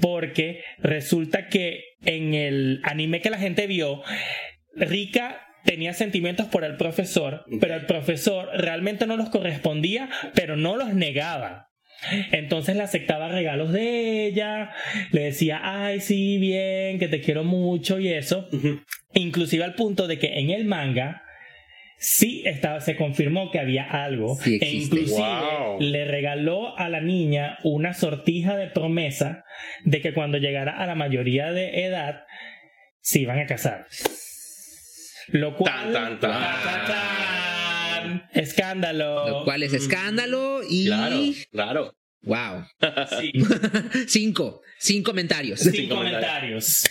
[0.00, 4.02] porque resulta que en el anime que la gente vio,
[4.74, 10.76] Rika tenía sentimientos por el profesor, pero el profesor realmente no los correspondía, pero no
[10.76, 11.66] los negaba.
[12.30, 14.70] Entonces le aceptaba regalos de ella,
[15.10, 18.48] le decía, ay, sí, bien, que te quiero mucho y eso.
[19.14, 21.22] Inclusive al punto de que en el manga
[21.98, 24.36] sí estaba, se confirmó que había algo.
[24.36, 25.80] Sí e inclusive Wow.
[25.80, 29.44] le regaló a la niña una sortija de promesa
[29.84, 32.22] de que cuando llegara a la mayoría de edad
[33.00, 33.86] se iban a casar.
[35.28, 35.92] Lo cual...
[35.92, 36.62] Tan, tan, tan.
[36.62, 39.28] tan, tan, Escándalo.
[39.28, 40.86] Lo cual es escándalo y...
[40.86, 41.16] Claro,
[41.50, 41.94] claro.
[42.22, 42.64] Wow.
[43.20, 43.32] Sí.
[44.06, 44.62] Cinco.
[44.78, 45.60] Cinco comentarios.
[45.60, 46.84] sin Sin comentarios.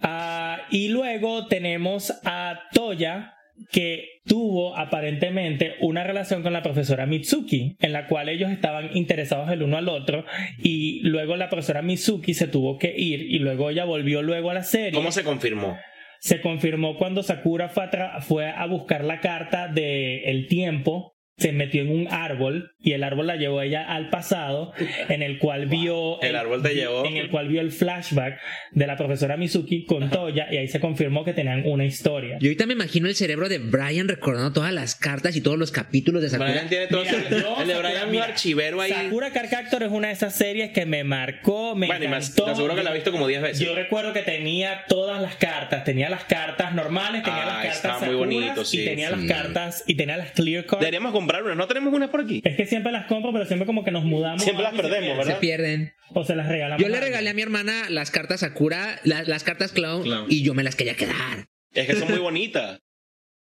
[0.00, 3.34] Ah, y luego tenemos a Toya
[3.70, 9.50] que tuvo aparentemente una relación con la profesora Mitsuki en la cual ellos estaban interesados
[9.50, 10.24] el uno al otro
[10.58, 14.54] y luego la profesora Mitsuki se tuvo que ir y luego ella volvió luego a
[14.54, 15.78] la serie ¿Cómo se confirmó?
[16.22, 21.50] Se confirmó cuando Sakura fue a, fue a buscar la carta de el tiempo se
[21.52, 24.72] metió en un árbol y el árbol la llevó ella al pasado
[25.08, 27.04] en el cual vio El árbol te llevó.
[27.06, 28.38] en el cual vio el flashback
[28.72, 32.36] de la profesora Mizuki con Toya y ahí se confirmó que tenían una historia.
[32.40, 35.70] Yo ahorita me imagino el cerebro de Brian recordando todas las cartas y todos los
[35.72, 36.50] capítulos de Sakura.
[36.50, 37.40] Brian tiene todo Mira, yo, el de
[37.74, 38.92] Sakura, Brian mira, archivero ahí.
[38.92, 42.44] Sakura Card Captor es una de esas series que me marcó, me Bueno, y encantó.
[42.44, 43.66] te aseguro que la he visto como 10 veces.
[43.66, 47.76] Yo recuerdo que tenía todas las cartas, tenía las cartas normales, tenía Ah, las cartas
[47.76, 48.82] está muy bonito, sí.
[48.82, 49.16] y tenía Sí.
[49.16, 50.80] las cartas y tenía las clear cards.
[50.80, 51.56] Deberíamos comprar unas.
[51.56, 52.42] ¿No tenemos unas por aquí?
[52.44, 54.42] Es que siempre las compro, pero siempre como que nos mudamos.
[54.42, 55.24] Siempre las algo y se perdemos, pierden.
[55.24, 55.40] Se ¿verdad?
[55.40, 55.94] pierden.
[56.14, 56.82] O se las regalamos.
[56.82, 60.26] Yo le regalé a mi hermana las cartas Sakura, la- las cartas Clown, Clown.
[60.28, 61.48] y yo me las quería quedar.
[61.72, 62.80] Es que son muy bonitas.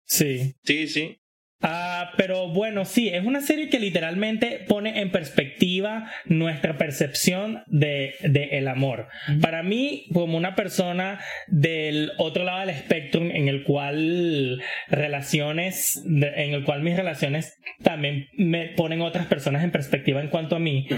[0.04, 0.54] Sí.
[0.64, 1.21] Sí, sí.
[1.62, 8.14] Ah, pero bueno, sí, es una serie que literalmente pone en perspectiva nuestra percepción de,
[8.20, 9.08] de el amor.
[9.40, 16.54] Para mí, como una persona del otro lado del espectro, en el cual relaciones, en
[16.54, 20.88] el cual mis relaciones también me ponen otras personas en perspectiva en cuanto a mí,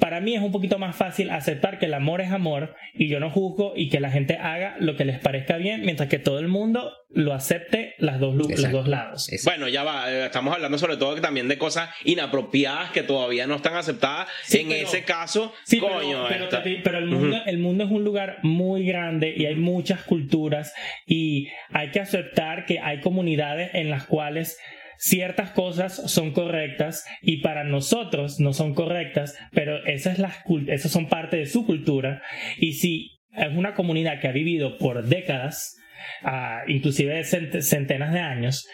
[0.00, 3.20] para mí es un poquito más fácil aceptar que el amor es amor y yo
[3.20, 6.38] no juzgo y que la gente haga lo que les parezca bien, mientras que todo
[6.40, 8.76] el mundo lo acepte las dos, lu- los Exacto.
[8.78, 9.32] dos lados.
[9.32, 10.10] Es- Bueno, ya va.
[10.12, 14.28] eh, Estamos hablando sobre todo que también de cosas inapropiadas que todavía no están aceptadas.
[14.44, 16.24] Sí, en pero- ese caso, Sí, pero- coño.
[16.28, 20.02] pero, te- pero el, mundo, el mundo es un lugar muy grande y hay muchas
[20.04, 20.72] culturas
[21.06, 24.58] y hay que aceptar que hay comunidades en las cuales
[25.02, 30.18] ciertas cosas son correctas y para nosotros no son correctas, pero esas,
[30.92, 32.20] son parte de su cultura.
[32.58, 35.74] Y si es una comunidad que ha vivido por décadas,
[36.22, 38.66] ah, inclusive cent- centenas de años,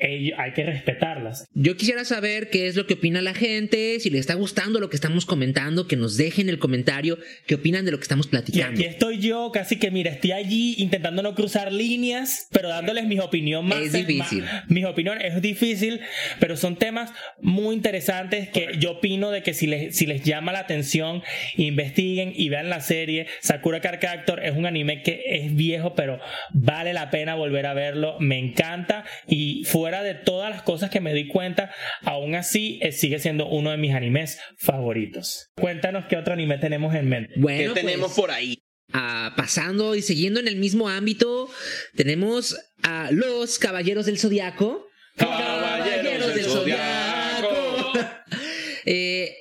[0.00, 1.46] hay que respetarlas.
[1.54, 4.88] Yo quisiera saber qué es lo que opina la gente, si les está gustando lo
[4.90, 8.30] que estamos comentando, que nos dejen el comentario qué opinan de lo que estamos Y
[8.30, 8.72] platicando.
[8.80, 13.20] aquí estoy yo, casi que mira, estoy allí intentando no cruzar líneas, pero dándoles mis
[13.20, 13.84] opiniones más.
[13.86, 14.42] Es difícil.
[14.44, 16.00] más- mis opiniones es difícil,
[16.40, 20.52] pero son temas muy interesantes que yo opino de que si les, si les llama
[20.52, 21.22] la atención,
[21.56, 23.26] investiguen y vean la serie.
[23.40, 26.18] Sakura Card Captor es un anime que es viejo, pero
[26.52, 28.16] vale la pena volver a verlo.
[28.20, 31.72] Me encanta y fuera de todas las cosas que me di cuenta,
[32.02, 35.48] aún así eh, sigue siendo uno de mis animes favoritos.
[35.56, 37.32] Cuéntanos qué otro anime tenemos en mente.
[37.34, 38.58] ¿Qué Bueno, tenemos pues, por ahí?
[38.92, 41.48] ah, pasando y siguiendo en el mismo ámbito,
[41.96, 44.86] tenemos a los Caballeros del Zodiaco.
[45.16, 46.97] Caballeros del Zodiaco.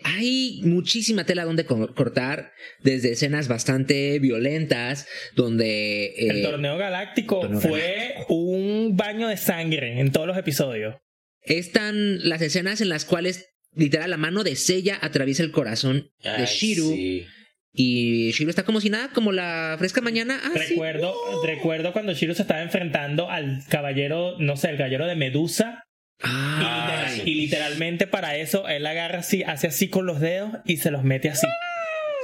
[0.04, 6.06] Hay muchísima tela donde co- cortar, desde escenas bastante violentas, donde...
[6.18, 10.96] eh, El torneo galáctico torneo fue un baño de sangre en todos los episodios.
[11.42, 16.46] están las escenas en las cuales literal la mano de Seiya atraviesa el corazón de
[16.46, 17.26] Shiru sí.
[17.74, 20.40] y Shiru está como si nada, como la fresca mañana.
[20.44, 20.70] Ah, sí.
[20.72, 21.14] recuerdo,
[21.46, 25.84] recuerdo cuando Shiro se estaba enfrentando al caballero, no sé, el caballero de Medusa.
[26.24, 30.78] Y, literal- y literalmente para eso él agarra así, hace así con los dedos y
[30.78, 31.48] se los mete así.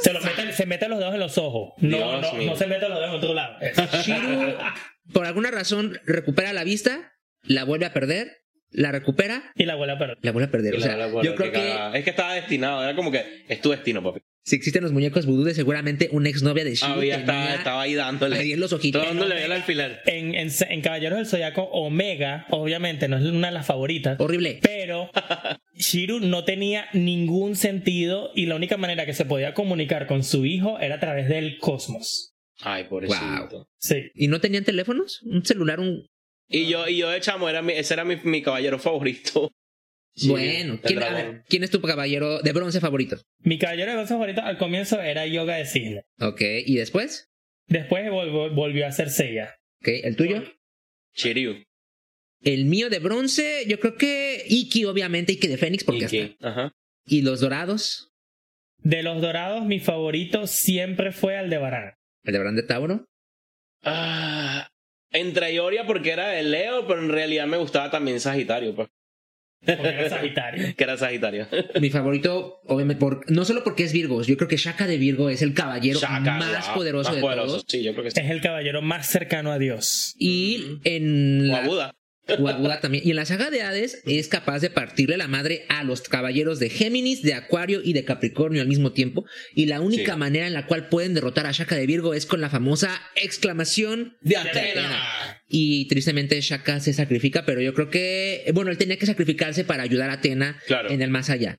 [0.02, 1.74] Se, los mete, se mete los dedos en los ojos.
[1.78, 3.58] No, no, no se mete los dedos en otro lado.
[4.04, 4.56] Shiru,
[5.14, 7.14] por alguna razón, recupera la vista,
[7.44, 8.32] la vuelve a perder,
[8.72, 10.74] la recupera, Y la abuela, pero la vuelve a perder.
[10.76, 11.98] O la- sea, la- bueno, yo creo que.
[12.00, 14.22] Es que estaba destinado, era como que es tu destino, papi.
[14.46, 17.82] Si existen los muñecos vudú, de seguramente una exnovia de Shiru Había, tenía estaba, estaba
[17.82, 18.38] ahí dándole.
[18.38, 19.02] ahí en los ojitos.
[19.02, 20.02] Todo el mundo le veía el alfiler.
[20.06, 24.20] en, en, en Caballeros del Zodiaco, Omega, obviamente, no es una de las favoritas.
[24.20, 24.60] Horrible.
[24.62, 25.10] Pero
[25.76, 30.46] Shiru no tenía ningún sentido y la única manera que se podía comunicar con su
[30.46, 32.34] hijo era a través del cosmos.
[32.62, 33.50] Ay, pobrecito.
[33.50, 33.68] Wow.
[33.78, 34.12] Sí.
[34.14, 35.22] ¿Y no tenían teléfonos?
[35.24, 35.80] ¿Un celular?
[35.80, 36.06] un
[36.50, 39.52] Y yo, y yo de chamo, era mi- ese era mi, mi caballero favorito.
[40.16, 41.32] Sí, Bueno, ¿quién, a dragón.
[41.34, 43.18] ver, ¿quién es tu caballero de bronce favorito?
[43.39, 46.03] Mi caballero de bronce favorito al comienzo era Yoga de Cisne.
[46.20, 47.32] Ok, ¿y después?
[47.68, 49.55] Después vol- vol- volvió a ser Seiya.
[49.82, 50.43] Ok, ¿el tuyo?
[51.16, 51.64] Shiryu.
[52.41, 56.20] El mío de bronce, yo creo que Iki, obviamente, Iki de Fénix, porque Iki.
[56.20, 56.72] hasta- Ajá.
[57.05, 58.09] Y los dorados,
[58.78, 61.93] De los dorados, mi favorito siempre fue Aldebarán.
[62.26, 63.05] el de Brand de Tauro.
[63.84, 64.70] Ah,
[65.11, 68.89] entre Ioria porque era de Leo, pero en realidad me gustaba también Sagitario, pues.
[69.66, 70.76] Porque era Sagitario.
[70.76, 71.47] Que era Sagitario.
[71.80, 75.30] Mi favorito, obviamente, por, no solo porque es Virgo, yo creo que Shaka de Virgo
[75.30, 77.47] es el caballero Shaka, más wow, poderoso más de poderoso.
[77.47, 77.66] todos.
[77.68, 78.20] Sí, yo creo que sí.
[78.20, 80.16] Es el caballero más cercano a Dios.
[80.18, 81.95] Y en O la, a Buda.
[82.82, 83.03] También.
[83.05, 86.59] Y en la saga de Hades es capaz de partirle la madre a los caballeros
[86.59, 89.26] de Géminis, de Acuario y de Capricornio al mismo tiempo.
[89.53, 90.19] Y la única Sí.
[90.19, 94.17] manera en la cual pueden derrotar a Shaka de Virgo es con la famosa exclamación
[94.21, 95.03] De Atena.
[95.47, 99.84] Y tristemente Shaka se sacrifica, pero yo creo que, bueno, él tenía que sacrificarse para
[99.84, 100.89] ayudar a Atena Claro.
[100.89, 101.57] en el más allá.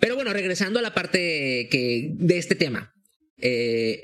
[0.00, 2.92] Pero bueno, regresando a la parte que, de este tema.
[3.38, 4.02] Eh,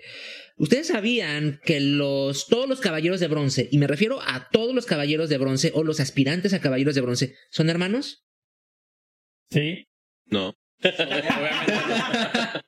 [0.61, 4.85] Ustedes sabían que los, todos los caballeros de bronce, y me refiero a todos los
[4.85, 8.27] caballeros de bronce o los aspirantes a caballeros de bronce, son hermanos.
[9.51, 9.87] Sí.
[10.27, 10.55] No.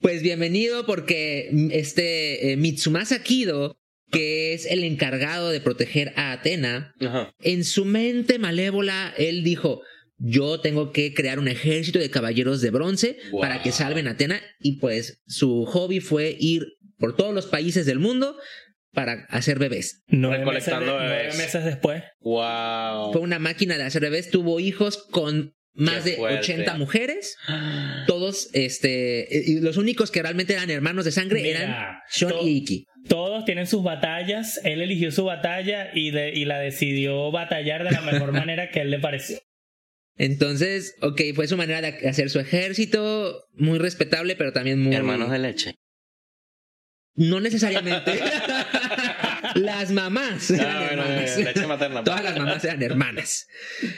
[0.00, 3.76] Pues bienvenido porque este eh, Mitsumasa Kido,
[4.12, 7.34] que es el encargado de proteger a Atena, Ajá.
[7.40, 9.82] en su mente malévola, él dijo,
[10.16, 13.40] yo tengo que crear un ejército de caballeros de bronce Wow.
[13.40, 16.64] para que salven a Atena y pues su hobby fue ir
[16.98, 18.36] por todos los países del mundo
[18.92, 20.02] para hacer bebés.
[20.08, 22.02] Nueve meses, de- Recolectando nueve meses después.
[22.20, 23.12] Wow.
[23.12, 26.38] Fue una máquina de hacer bebés, tuvo hijos con más Qué de fuerte.
[26.38, 27.36] 80 mujeres,
[28.08, 32.56] todos, este, y los únicos que realmente eran hermanos de sangre Mira, eran Sean y
[32.56, 32.84] Iki.
[33.08, 34.58] Todos tienen sus batallas.
[34.64, 38.80] Él eligió su batalla y, de- y la decidió batallar de la mejor manera que
[38.80, 39.38] a él le pareció.
[40.16, 44.94] Entonces, ok, fue su manera de hacer su ejército, muy respetable, pero también muy...
[44.94, 45.74] Hermanos de leche.
[47.18, 48.12] No necesariamente.
[49.56, 51.36] las mamás eran Ah, bueno, hermanas.
[51.38, 52.04] leche materna.
[52.04, 53.46] Todas las mamás eran hermanas.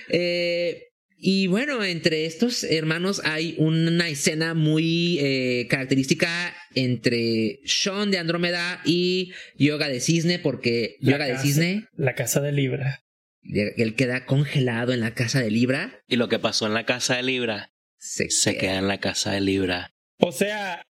[0.09, 0.85] Eh,
[1.23, 8.81] y bueno, entre estos hermanos hay una escena muy eh, característica entre Sean de Andrómeda
[8.87, 13.03] y Yoga de Cisne, porque La Yoga de Cisne, La casa de Libra.
[13.43, 16.01] él queda congelado en la casa de Libra.
[16.09, 19.33] Y lo que pasó en la casa de Libra Se, se queda en la casa
[19.33, 19.93] de Libra.
[20.23, 20.87] O sea,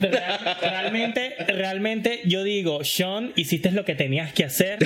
[0.00, 4.78] real- realmente, realmente yo digo, Sean, hiciste lo que tenías que hacer.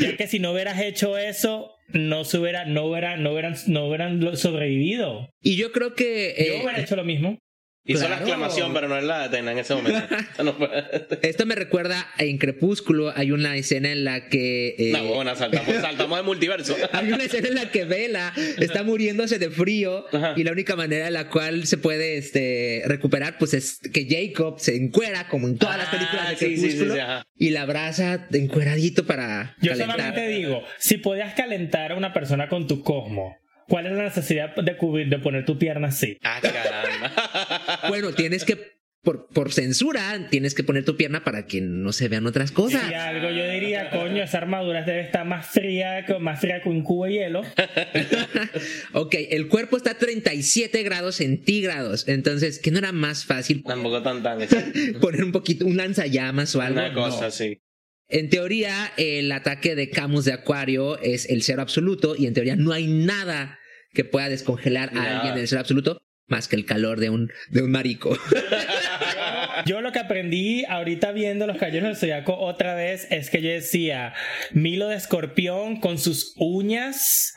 [0.00, 3.86] ya que si no hubieras hecho eso, no se hubiera, no hubiera, no hubieran, no
[3.86, 5.28] hubieran sobrevivido.
[5.42, 7.38] Y yo creo que Yo eh, hubiera hecho lo mismo.
[7.84, 8.22] Hizo la Claro.
[8.22, 10.00] exclamación, pero no es la de Atena en ese momento.
[11.22, 15.74] Esto me recuerda en Crepúsculo hay una escena en la que eh, No, bueno, saltamos,
[15.80, 16.76] saltamos de multiverso.
[16.92, 20.34] Hay una escena en la que Vela está muriéndose de frío Ajá.
[20.36, 24.60] y la única manera en la cual se puede este, recuperar pues es que Jacob
[24.60, 27.26] se encuera como en todas las películas de Ah, sí, sí, sí, Crepúsculo sí, ajá.
[27.36, 29.96] y la abraza encueradito para Yo calentar.
[29.96, 33.36] solamente digo, si podías calentar a una persona con tu cosmo,
[33.68, 36.18] ¿cuál es la necesidad de, cubrir, de poner tu pierna así?
[36.22, 37.12] Ah, caramba.
[37.88, 38.72] Bueno, tienes que
[39.02, 42.88] por, por censura tienes que poner tu pierna para que no se vean otras cosas.
[42.88, 46.68] Y algo yo diría, coño, esa armadura debe estar más fría, que- más fría que
[46.68, 47.42] un cubo de hielo.
[48.92, 54.02] ok, el cuerpo está a 37 grados centígrados, entonces que no era más fácil Tampoco
[54.02, 54.38] tan tan.
[55.00, 56.78] poner un poquito un lanzallamas o algo.
[56.80, 57.26] Una cosa No.
[57.26, 57.60] así.
[58.08, 62.56] En teoría, el ataque de Camus de Acuario es el cero absoluto y en teoría
[62.56, 63.58] no hay nada
[63.94, 67.62] que pueda descongelar a alguien del cero absoluto más que el calor de un, de
[67.62, 68.16] un marico.
[69.66, 73.50] Yo lo que aprendí ahorita viendo los Caballeros del Zodiaco otra vez es que yo
[73.50, 74.14] decía,
[74.52, 77.34] Milo de Escorpión con sus uñas.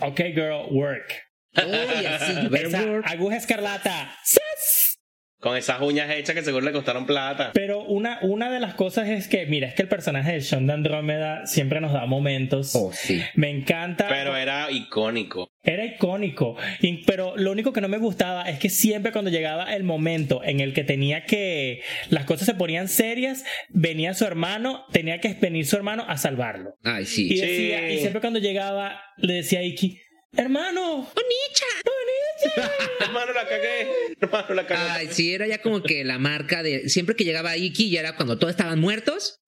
[0.00, 1.24] Ok, girl, work.
[1.56, 3.06] Oye, sí, better Esa work.
[3.08, 4.16] aguja escarlata.
[4.26, 4.83] ¡zas!
[5.44, 7.50] Con esas uñas hechas que seguro le costaron plata.
[7.52, 10.66] Pero una, una de las cosas es que, mira, es que el personaje de Sean
[10.66, 12.74] de Andrómeda siempre nos da momentos.
[12.74, 13.20] Oh, sí.
[13.34, 14.08] Me encanta.
[14.08, 15.50] Pero era icónico.
[15.62, 19.74] Era icónico, y- pero lo único que no me gustaba es que siempre cuando llegaba
[19.74, 24.84] el momento en el que tenía que las cosas se ponían serias, venía su hermano,
[24.92, 26.74] tenía que venir su hermano a salvarlo.
[26.84, 27.34] Ay, Y, sí.
[27.34, 29.98] y siempre cuando llegaba le decía a Iki,
[30.36, 31.06] hermano,
[33.00, 33.88] Hermano, la cagué.
[34.20, 34.90] Hermano, la cagué.
[34.90, 36.88] Ay, sí, era ya como que la marca de.
[36.88, 39.40] Siempre que llegaba Iki, ya era cuando todos estaban muertos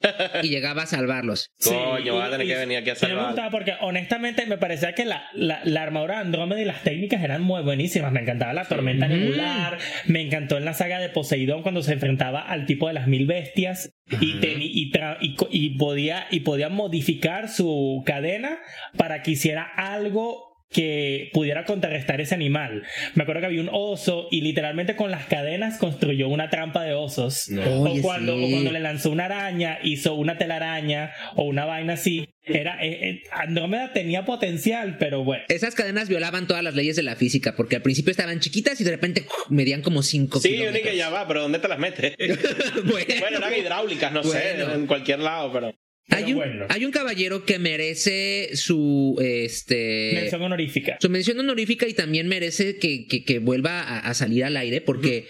[0.42, 1.50] y llegaba a salvarlos.
[1.62, 3.26] Coño, Sí, vas a tener que venir aquí a y me salvar.
[3.26, 7.22] gustaba porque honestamente me parecía que la, la, la armadura de Andrómeda y las técnicas
[7.22, 8.12] eran muy buenísimas.
[8.12, 9.14] Me encantaba la tormenta Ujú.
[9.16, 13.06] nebular, me encantó en la saga de Poseidón cuando se enfrentaba al tipo de las
[13.08, 18.58] mil bestias y, teni- y, tra- y co- y podía, y podía modificar su cadena
[18.96, 22.82] para que hiciera algo que pudiera contrarrestar ese animal.
[23.14, 26.94] Me acuerdo que había un oso y literalmente con las cadenas construyó una trampa de
[26.94, 27.48] osos.
[27.50, 28.44] O, cuando, sí.
[28.44, 32.28] o cuando le lanzó una araña, hizo una telaraña o una vaina así.
[32.42, 35.44] Era, eh, eh, Andrómeda tenía potencial, pero bueno.
[35.48, 38.84] Esas cadenas violaban todas las leyes de la física, porque al principio estaban chiquitas y
[38.84, 41.78] de repente medían como 5 Sí, yo ni que ya va, pero ¿dónde te las
[41.78, 42.14] metes?
[42.84, 44.74] bueno, eran hidráulicas, no sé, Bueno.
[44.74, 45.74] en cualquier lado, pero.
[46.08, 46.66] Hay un, bueno.
[46.68, 50.98] hay un caballero que merece su este Mención honorífica.
[51.00, 54.80] su mención honorífica y también merece que, que- que vuelva a, a salir al aire
[54.80, 55.26] porque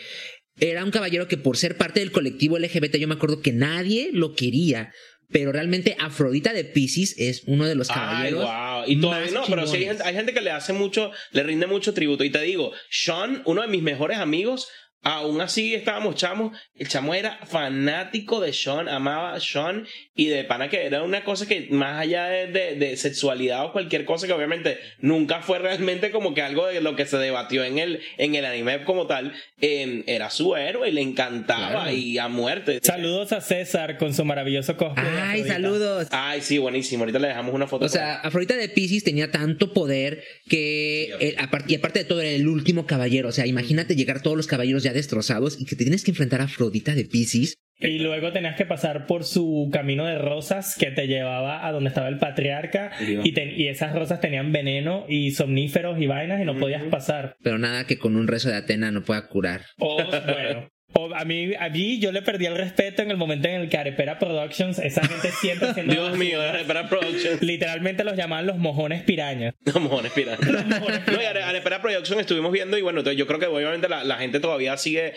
[0.60, 4.10] era un caballero que por ser parte del colectivo LGBT yo me acuerdo que nadie
[4.12, 4.92] lo quería.
[5.28, 8.44] Pero realmente Afrodita de Pisces es uno de los Ay, caballeros.
[8.44, 8.84] wow.
[8.86, 11.92] Y todavía no, pero sí hay hay gente que le hace mucho, le rinde mucho
[11.94, 12.22] tributo.
[12.22, 14.68] Y te digo, Sean, uno de mis mejores amigos,
[15.06, 16.56] aún así estábamos chamos.
[16.76, 21.22] El chamo era fanático de Sean, amaba a Sean y de pana que era una
[21.24, 25.58] cosa que más allá de, de- de sexualidad o cualquier cosa que obviamente nunca fue
[25.58, 29.06] realmente como que algo de lo que se debatió en el, en el anime como
[29.06, 31.90] tal, eh, era su héroe y le encantaba Claro.
[31.96, 32.80] y a muerte.
[32.82, 35.06] Saludos a César con su maravilloso cosplay.
[35.06, 35.52] Ay, Afrodita.
[35.54, 36.08] saludos.
[36.10, 37.02] Ay, sí, buenísimo.
[37.04, 37.84] Ahorita le dejamos una foto.
[37.86, 42.04] O sea, Afrodita de Pisces tenía tanto poder que, Sí, el- apar- y aparte de
[42.04, 43.28] todo, era el último caballero.
[43.28, 46.40] O sea, imagínate llegar todos los caballeros ya destrozados y que te tienes que enfrentar
[46.40, 47.56] a Afrodita de Pisces.
[47.78, 51.88] Y luego tenías que pasar por su camino de rosas que te llevaba a donde
[51.90, 52.90] estaba el patriarca
[53.22, 57.36] y, te- y esas rosas tenían veneno y somníferos y vainas y no podías pasar.
[57.42, 59.66] Pero nada que con un rezo de Atena no pueda curar.
[59.78, 60.70] O, bueno,
[61.14, 63.76] a mí, a mí yo le perdí el respeto en el momento en el que
[63.76, 65.92] Arepera Productions, esa gente siempre haciendo...
[65.92, 67.42] Dios mío, Arepera Productions.
[67.42, 69.54] Literalmente los llamaban los mojones pirañas.
[69.74, 70.46] No, mojones piratas.
[70.48, 74.04] No, y Are- Arepera Production estuvimos viendo y bueno, entonces yo creo que obviamente la,
[74.04, 75.12] la gente todavía sigue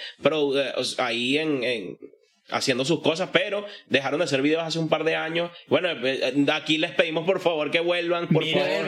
[0.57, 1.97] eh, ahí en, en-
[2.51, 5.51] haciendo sus cosas, pero dejaron de hacer videos hace un par de años.
[5.67, 8.85] Bueno, eh, aquí les pedimos por favor que vuelvan, por Mira, favor.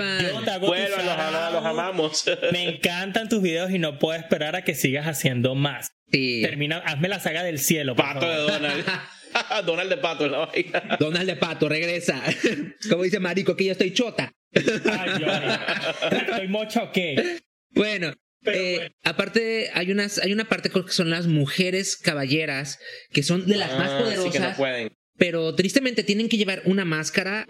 [0.62, 1.06] Vuelvan.
[1.06, 1.54] los, ama- shout-out.
[1.54, 2.26] los amamos.
[2.52, 5.92] Me encantan tus videos y no puedo esperar a que sigas haciendo más.
[6.12, 6.42] Sí.
[6.42, 7.96] Termina, hazme la saga del cielo.
[7.96, 8.36] por Pato de.
[8.38, 8.86] Donald.
[9.66, 10.98] Donald de Pato la vaina.
[11.00, 12.22] Donald de Pato, regresa.
[12.90, 14.32] Como dice Marico, que yo estoy chota.
[14.54, 16.22] Ay, Johnny.
[16.30, 17.40] Estoy mocho que.
[17.70, 18.14] Bueno,
[18.46, 18.96] eh, bueno.
[19.04, 22.80] aparte hay unas hay una parte que son las mujeres caballeras
[23.12, 24.98] que son de las más Ah, sí poderosas, que no pueden.
[25.18, 27.46] pero tristemente tienen que llevar una máscara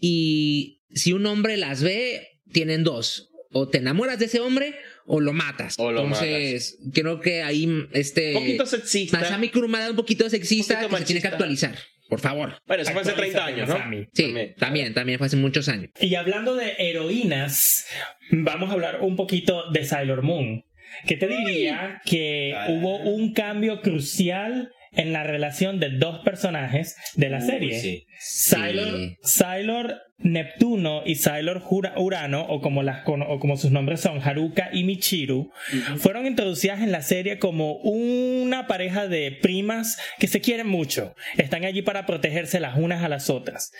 [0.00, 4.74] y si un hombre las ve tienen dos, o te enamoras de ese hombre
[5.06, 5.74] o lo matas.
[5.78, 9.18] O lo Entonces, creo que ahí este Un poquito sexista.
[9.20, 11.74] Masami Kurumada un poquito sexista Un poquito que se tiene que actualizar,
[12.08, 12.60] por favor.
[12.66, 13.74] Bueno, eso fue hace 30 Actualízate, años, ¿no?
[13.78, 14.06] Masami.
[14.12, 14.54] Sí, También.
[14.56, 15.90] también, también, fue hace muchos años.
[16.00, 17.86] Y hablando de heroínas,
[18.30, 20.64] vamos a hablar un poquito de Sailor Moon.
[21.06, 22.74] ¿Qué te diría que Ay.
[22.76, 27.80] hubo un cambio crucial en la relación de dos personajes de la Uy, serie?
[27.80, 28.04] sí.
[28.20, 29.16] Sailor, Sí.
[29.22, 31.62] Sailor Neptuno y Sailor
[31.96, 35.52] Urano, o como, las, cono- o como sus nombres son, Haruka y Michiru,
[35.98, 41.14] fueron introducidas en la serie como una pareja de primas que se quieren mucho.
[41.36, 43.70] Están allí para protegerse las unas a las otras.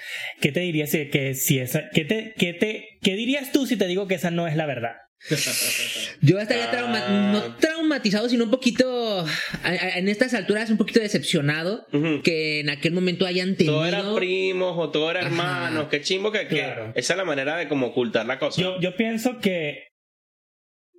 [0.40, 3.76] ¿Qué te dirías si, que, si esa, qué te, qué te, qué dirías tú si
[3.76, 4.92] te digo que esa no es la verdad?
[6.20, 6.70] Yo estaría Ah.
[6.70, 9.26] trauma- no traumatizado, sino un poquito, a-
[9.68, 11.86] a- en estas alturas, un poquito decepcionado
[12.22, 13.74] que en aquel momento hayan tenido...
[13.76, 15.28] Todo eran primos o todo era Ajá.
[15.28, 15.88] hermanos.
[15.90, 16.92] Qué chimbo que, que Claro.
[16.94, 18.60] esa es la manera de como ocultar la cosa.
[18.60, 19.88] Yo, yo pienso que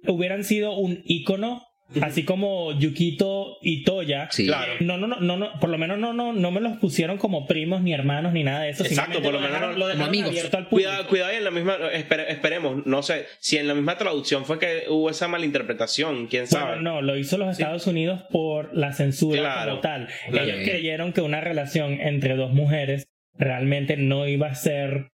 [0.08, 1.64] hubieran sido un ícono,
[2.02, 4.28] así como Yukito y Toya.
[4.32, 4.46] Sí.
[4.46, 4.74] Claro.
[4.80, 7.48] No, no, no, no, no, por lo menos no, no, no me los pusieron como
[7.48, 8.84] primos ni hermanos ni nada de eso.
[8.84, 10.30] Exacto, por lo menos dejaron- no- lo dejaron como amigos.
[10.30, 10.90] abierto al público.
[10.90, 14.46] Cuidado, cuidado y en la misma, espere- esperemos, no sé, si en la misma traducción
[14.46, 16.76] fue que hubo esa malinterpretación, quién sabe.
[16.76, 20.08] Bueno, no, lo hizo los Estados Unidos por la censura Claro, como tal.
[20.30, 20.48] claro.
[20.48, 25.10] Ellos creyeron que una relación entre dos mujeres realmente no iba a ser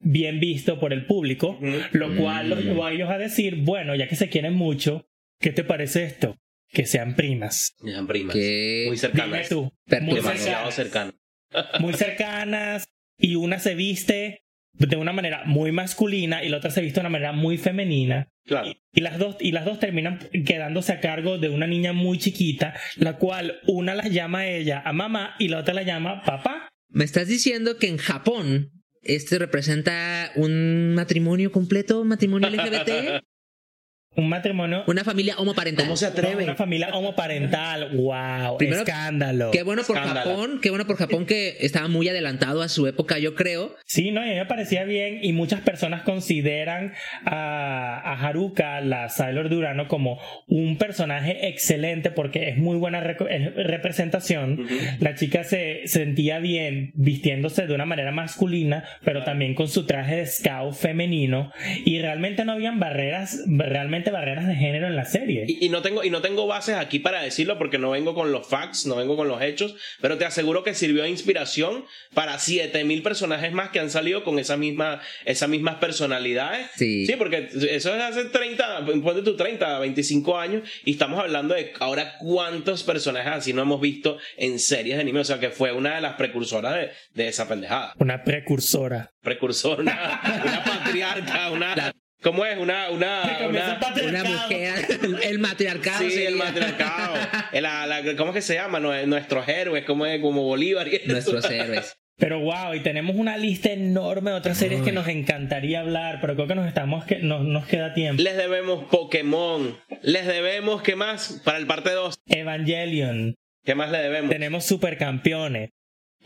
[0.00, 1.58] bien visto por el público,
[1.92, 5.06] lo cual los llevó a ellos a decir, bueno, ya que se quieren mucho,
[5.40, 6.36] ¿qué te parece esto?
[6.68, 7.74] Que sean primas.
[7.86, 8.34] Eran primas.
[8.34, 9.48] Muy Dime cercanas.
[9.48, 9.72] tú.
[10.00, 10.74] Muy cercanas.
[10.74, 11.14] cercanas.
[11.80, 12.84] muy cercanas
[13.18, 17.00] y una se viste de una manera muy masculina y la otra se viste de
[17.00, 18.74] una manera muy femenina Claro.
[18.92, 22.74] y las dos y las dos terminan quedándose a cargo de una niña muy chiquita
[22.96, 26.68] la cual una la llama a ella a mamá y la otra la llama papá
[26.90, 28.70] Me estás diciendo que en Japón
[29.02, 33.22] este representa un matrimonio completo, un matrimonio LGBT,
[34.16, 35.84] un matrimonio una familia homoparental.
[35.86, 36.44] ¿Cómo se atreve?
[36.44, 40.30] una familia homoparental wow Primero, escándalo Qué bueno por Escándalo.
[40.30, 43.74] Japón, qué bueno por Japón que estaba muy adelantado a su época, yo creo.
[43.84, 46.92] Sí, no, y a mí me parecía bien y muchas personas consideran
[47.24, 53.00] a, a Haruka, la Sailor de Urano, como un personaje excelente porque es muy buena
[53.00, 54.66] eh, representación.
[55.00, 60.16] La chica se sentía bien vistiéndose de una manera masculina, pero también con su traje
[60.16, 61.52] de scout femenino
[61.84, 65.44] y realmente no habían barreras, realmente barreras de género en la serie.
[65.46, 68.32] Y, y no tengo, y no tengo bases aquí para decirlo porque no vengo con
[68.32, 71.84] los facts, no vengo con los hechos, pero te aseguro que sirvió de inspiración
[72.14, 76.68] para 7000 personajes más que han salido con esa misma, esas mismas personalidades.
[76.76, 77.06] Sí.
[77.06, 81.72] Sí, porque eso es hace 30, ponte tú 30, 25 años y estamos hablando de
[81.80, 85.72] ahora cuántos personajes así no hemos visto en series de anime, o sea que fue
[85.72, 87.94] una de las precursoras de, de esa pendejada.
[87.98, 89.10] Una precursora.
[89.22, 91.92] Precursora, una, una patriarca, una...
[92.26, 92.58] ¿Cómo es?
[92.58, 92.90] Una...
[92.90, 94.74] una, una Una mujer,
[95.22, 95.98] el matriarcado.
[96.00, 96.44] Sí, el sería.
[96.44, 97.14] matriarcado.
[97.52, 98.80] El- la- ¿Cómo es que se llama?
[98.80, 101.00] Nue- Nuestros héroes, como es como Bolívar y.
[101.06, 101.96] Nuestros héroes.
[102.18, 106.34] Pero wow, y tenemos una lista enorme de otras series que nos encantaría hablar, pero
[106.34, 108.20] creo que nos estamos que no nos queda tiempo.
[108.22, 109.78] Les debemos Pokémon.
[110.02, 111.42] Les debemos, ¿qué más?
[111.44, 112.16] Para el parte 2.
[112.26, 113.34] Evangelion.
[113.64, 114.30] ¿Qué más le debemos?
[114.30, 115.70] Tenemos Supercampeones.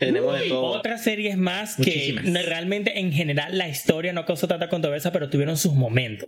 [0.05, 0.63] Tenemos de todo.
[0.63, 2.25] Otras series más Muchísimas.
[2.25, 6.27] que realmente en general la historia no causó tanta controversia, pero tuvieron sus momentos.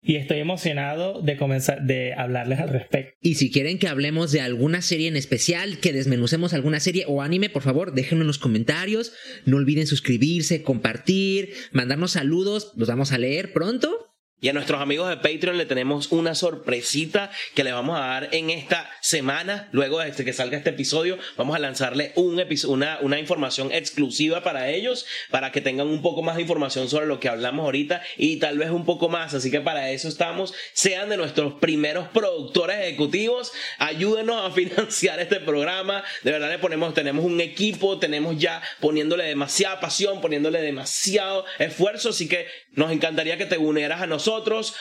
[0.00, 3.14] Y estoy emocionado de comenzar de hablarles al respecto.
[3.20, 7.20] Y si quieren que hablemos de alguna serie en especial, que desmenucemos alguna serie o
[7.20, 9.12] anime, por favor, déjenlo en los comentarios.
[9.44, 12.72] No olviden suscribirse, compartir, mandarnos saludos.
[12.76, 14.14] Los vamos a leer pronto.
[14.40, 18.28] Y a nuestros amigos de Patreon le tenemos una sorpresita que les vamos a dar
[18.30, 19.68] en esta semana.
[19.72, 24.44] Luego de este que salga este episodio, vamos a lanzarle un una, una información exclusiva
[24.44, 28.00] para ellos, para que tengan un poco más de información sobre lo que hablamos ahorita
[28.16, 29.34] y tal vez un poco más.
[29.34, 30.54] Así que para eso estamos.
[30.72, 33.50] Sean de nuestros primeros productores ejecutivos.
[33.78, 36.04] Ayúdenos a financiar este programa.
[36.22, 42.10] De verdad le ponemos, tenemos un equipo, tenemos ya poniéndole demasiada pasión, poniéndole demasiado esfuerzo.
[42.10, 44.27] Así que nos encantaría que te unieras a nosotros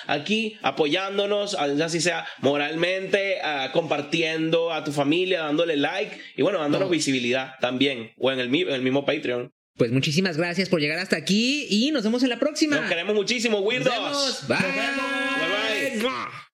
[0.07, 3.37] aquí apoyándonos, así sea moralmente,
[3.73, 8.61] compartiendo a tu familia, dándole like y bueno, dándonos visibilidad también o en el, mi-
[8.61, 9.51] en el mismo Patreon.
[9.75, 12.77] Pues muchísimas gracias por llegar hasta aquí y nos vemos en la próxima.
[12.79, 13.93] Nos queremos muchísimo, Nos Weirdos.
[13.93, 14.47] vemos.
[14.47, 14.57] Bye.
[14.57, 16.09] Bye bye.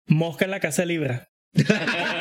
[0.08, 1.30] Mosca en la casa libra.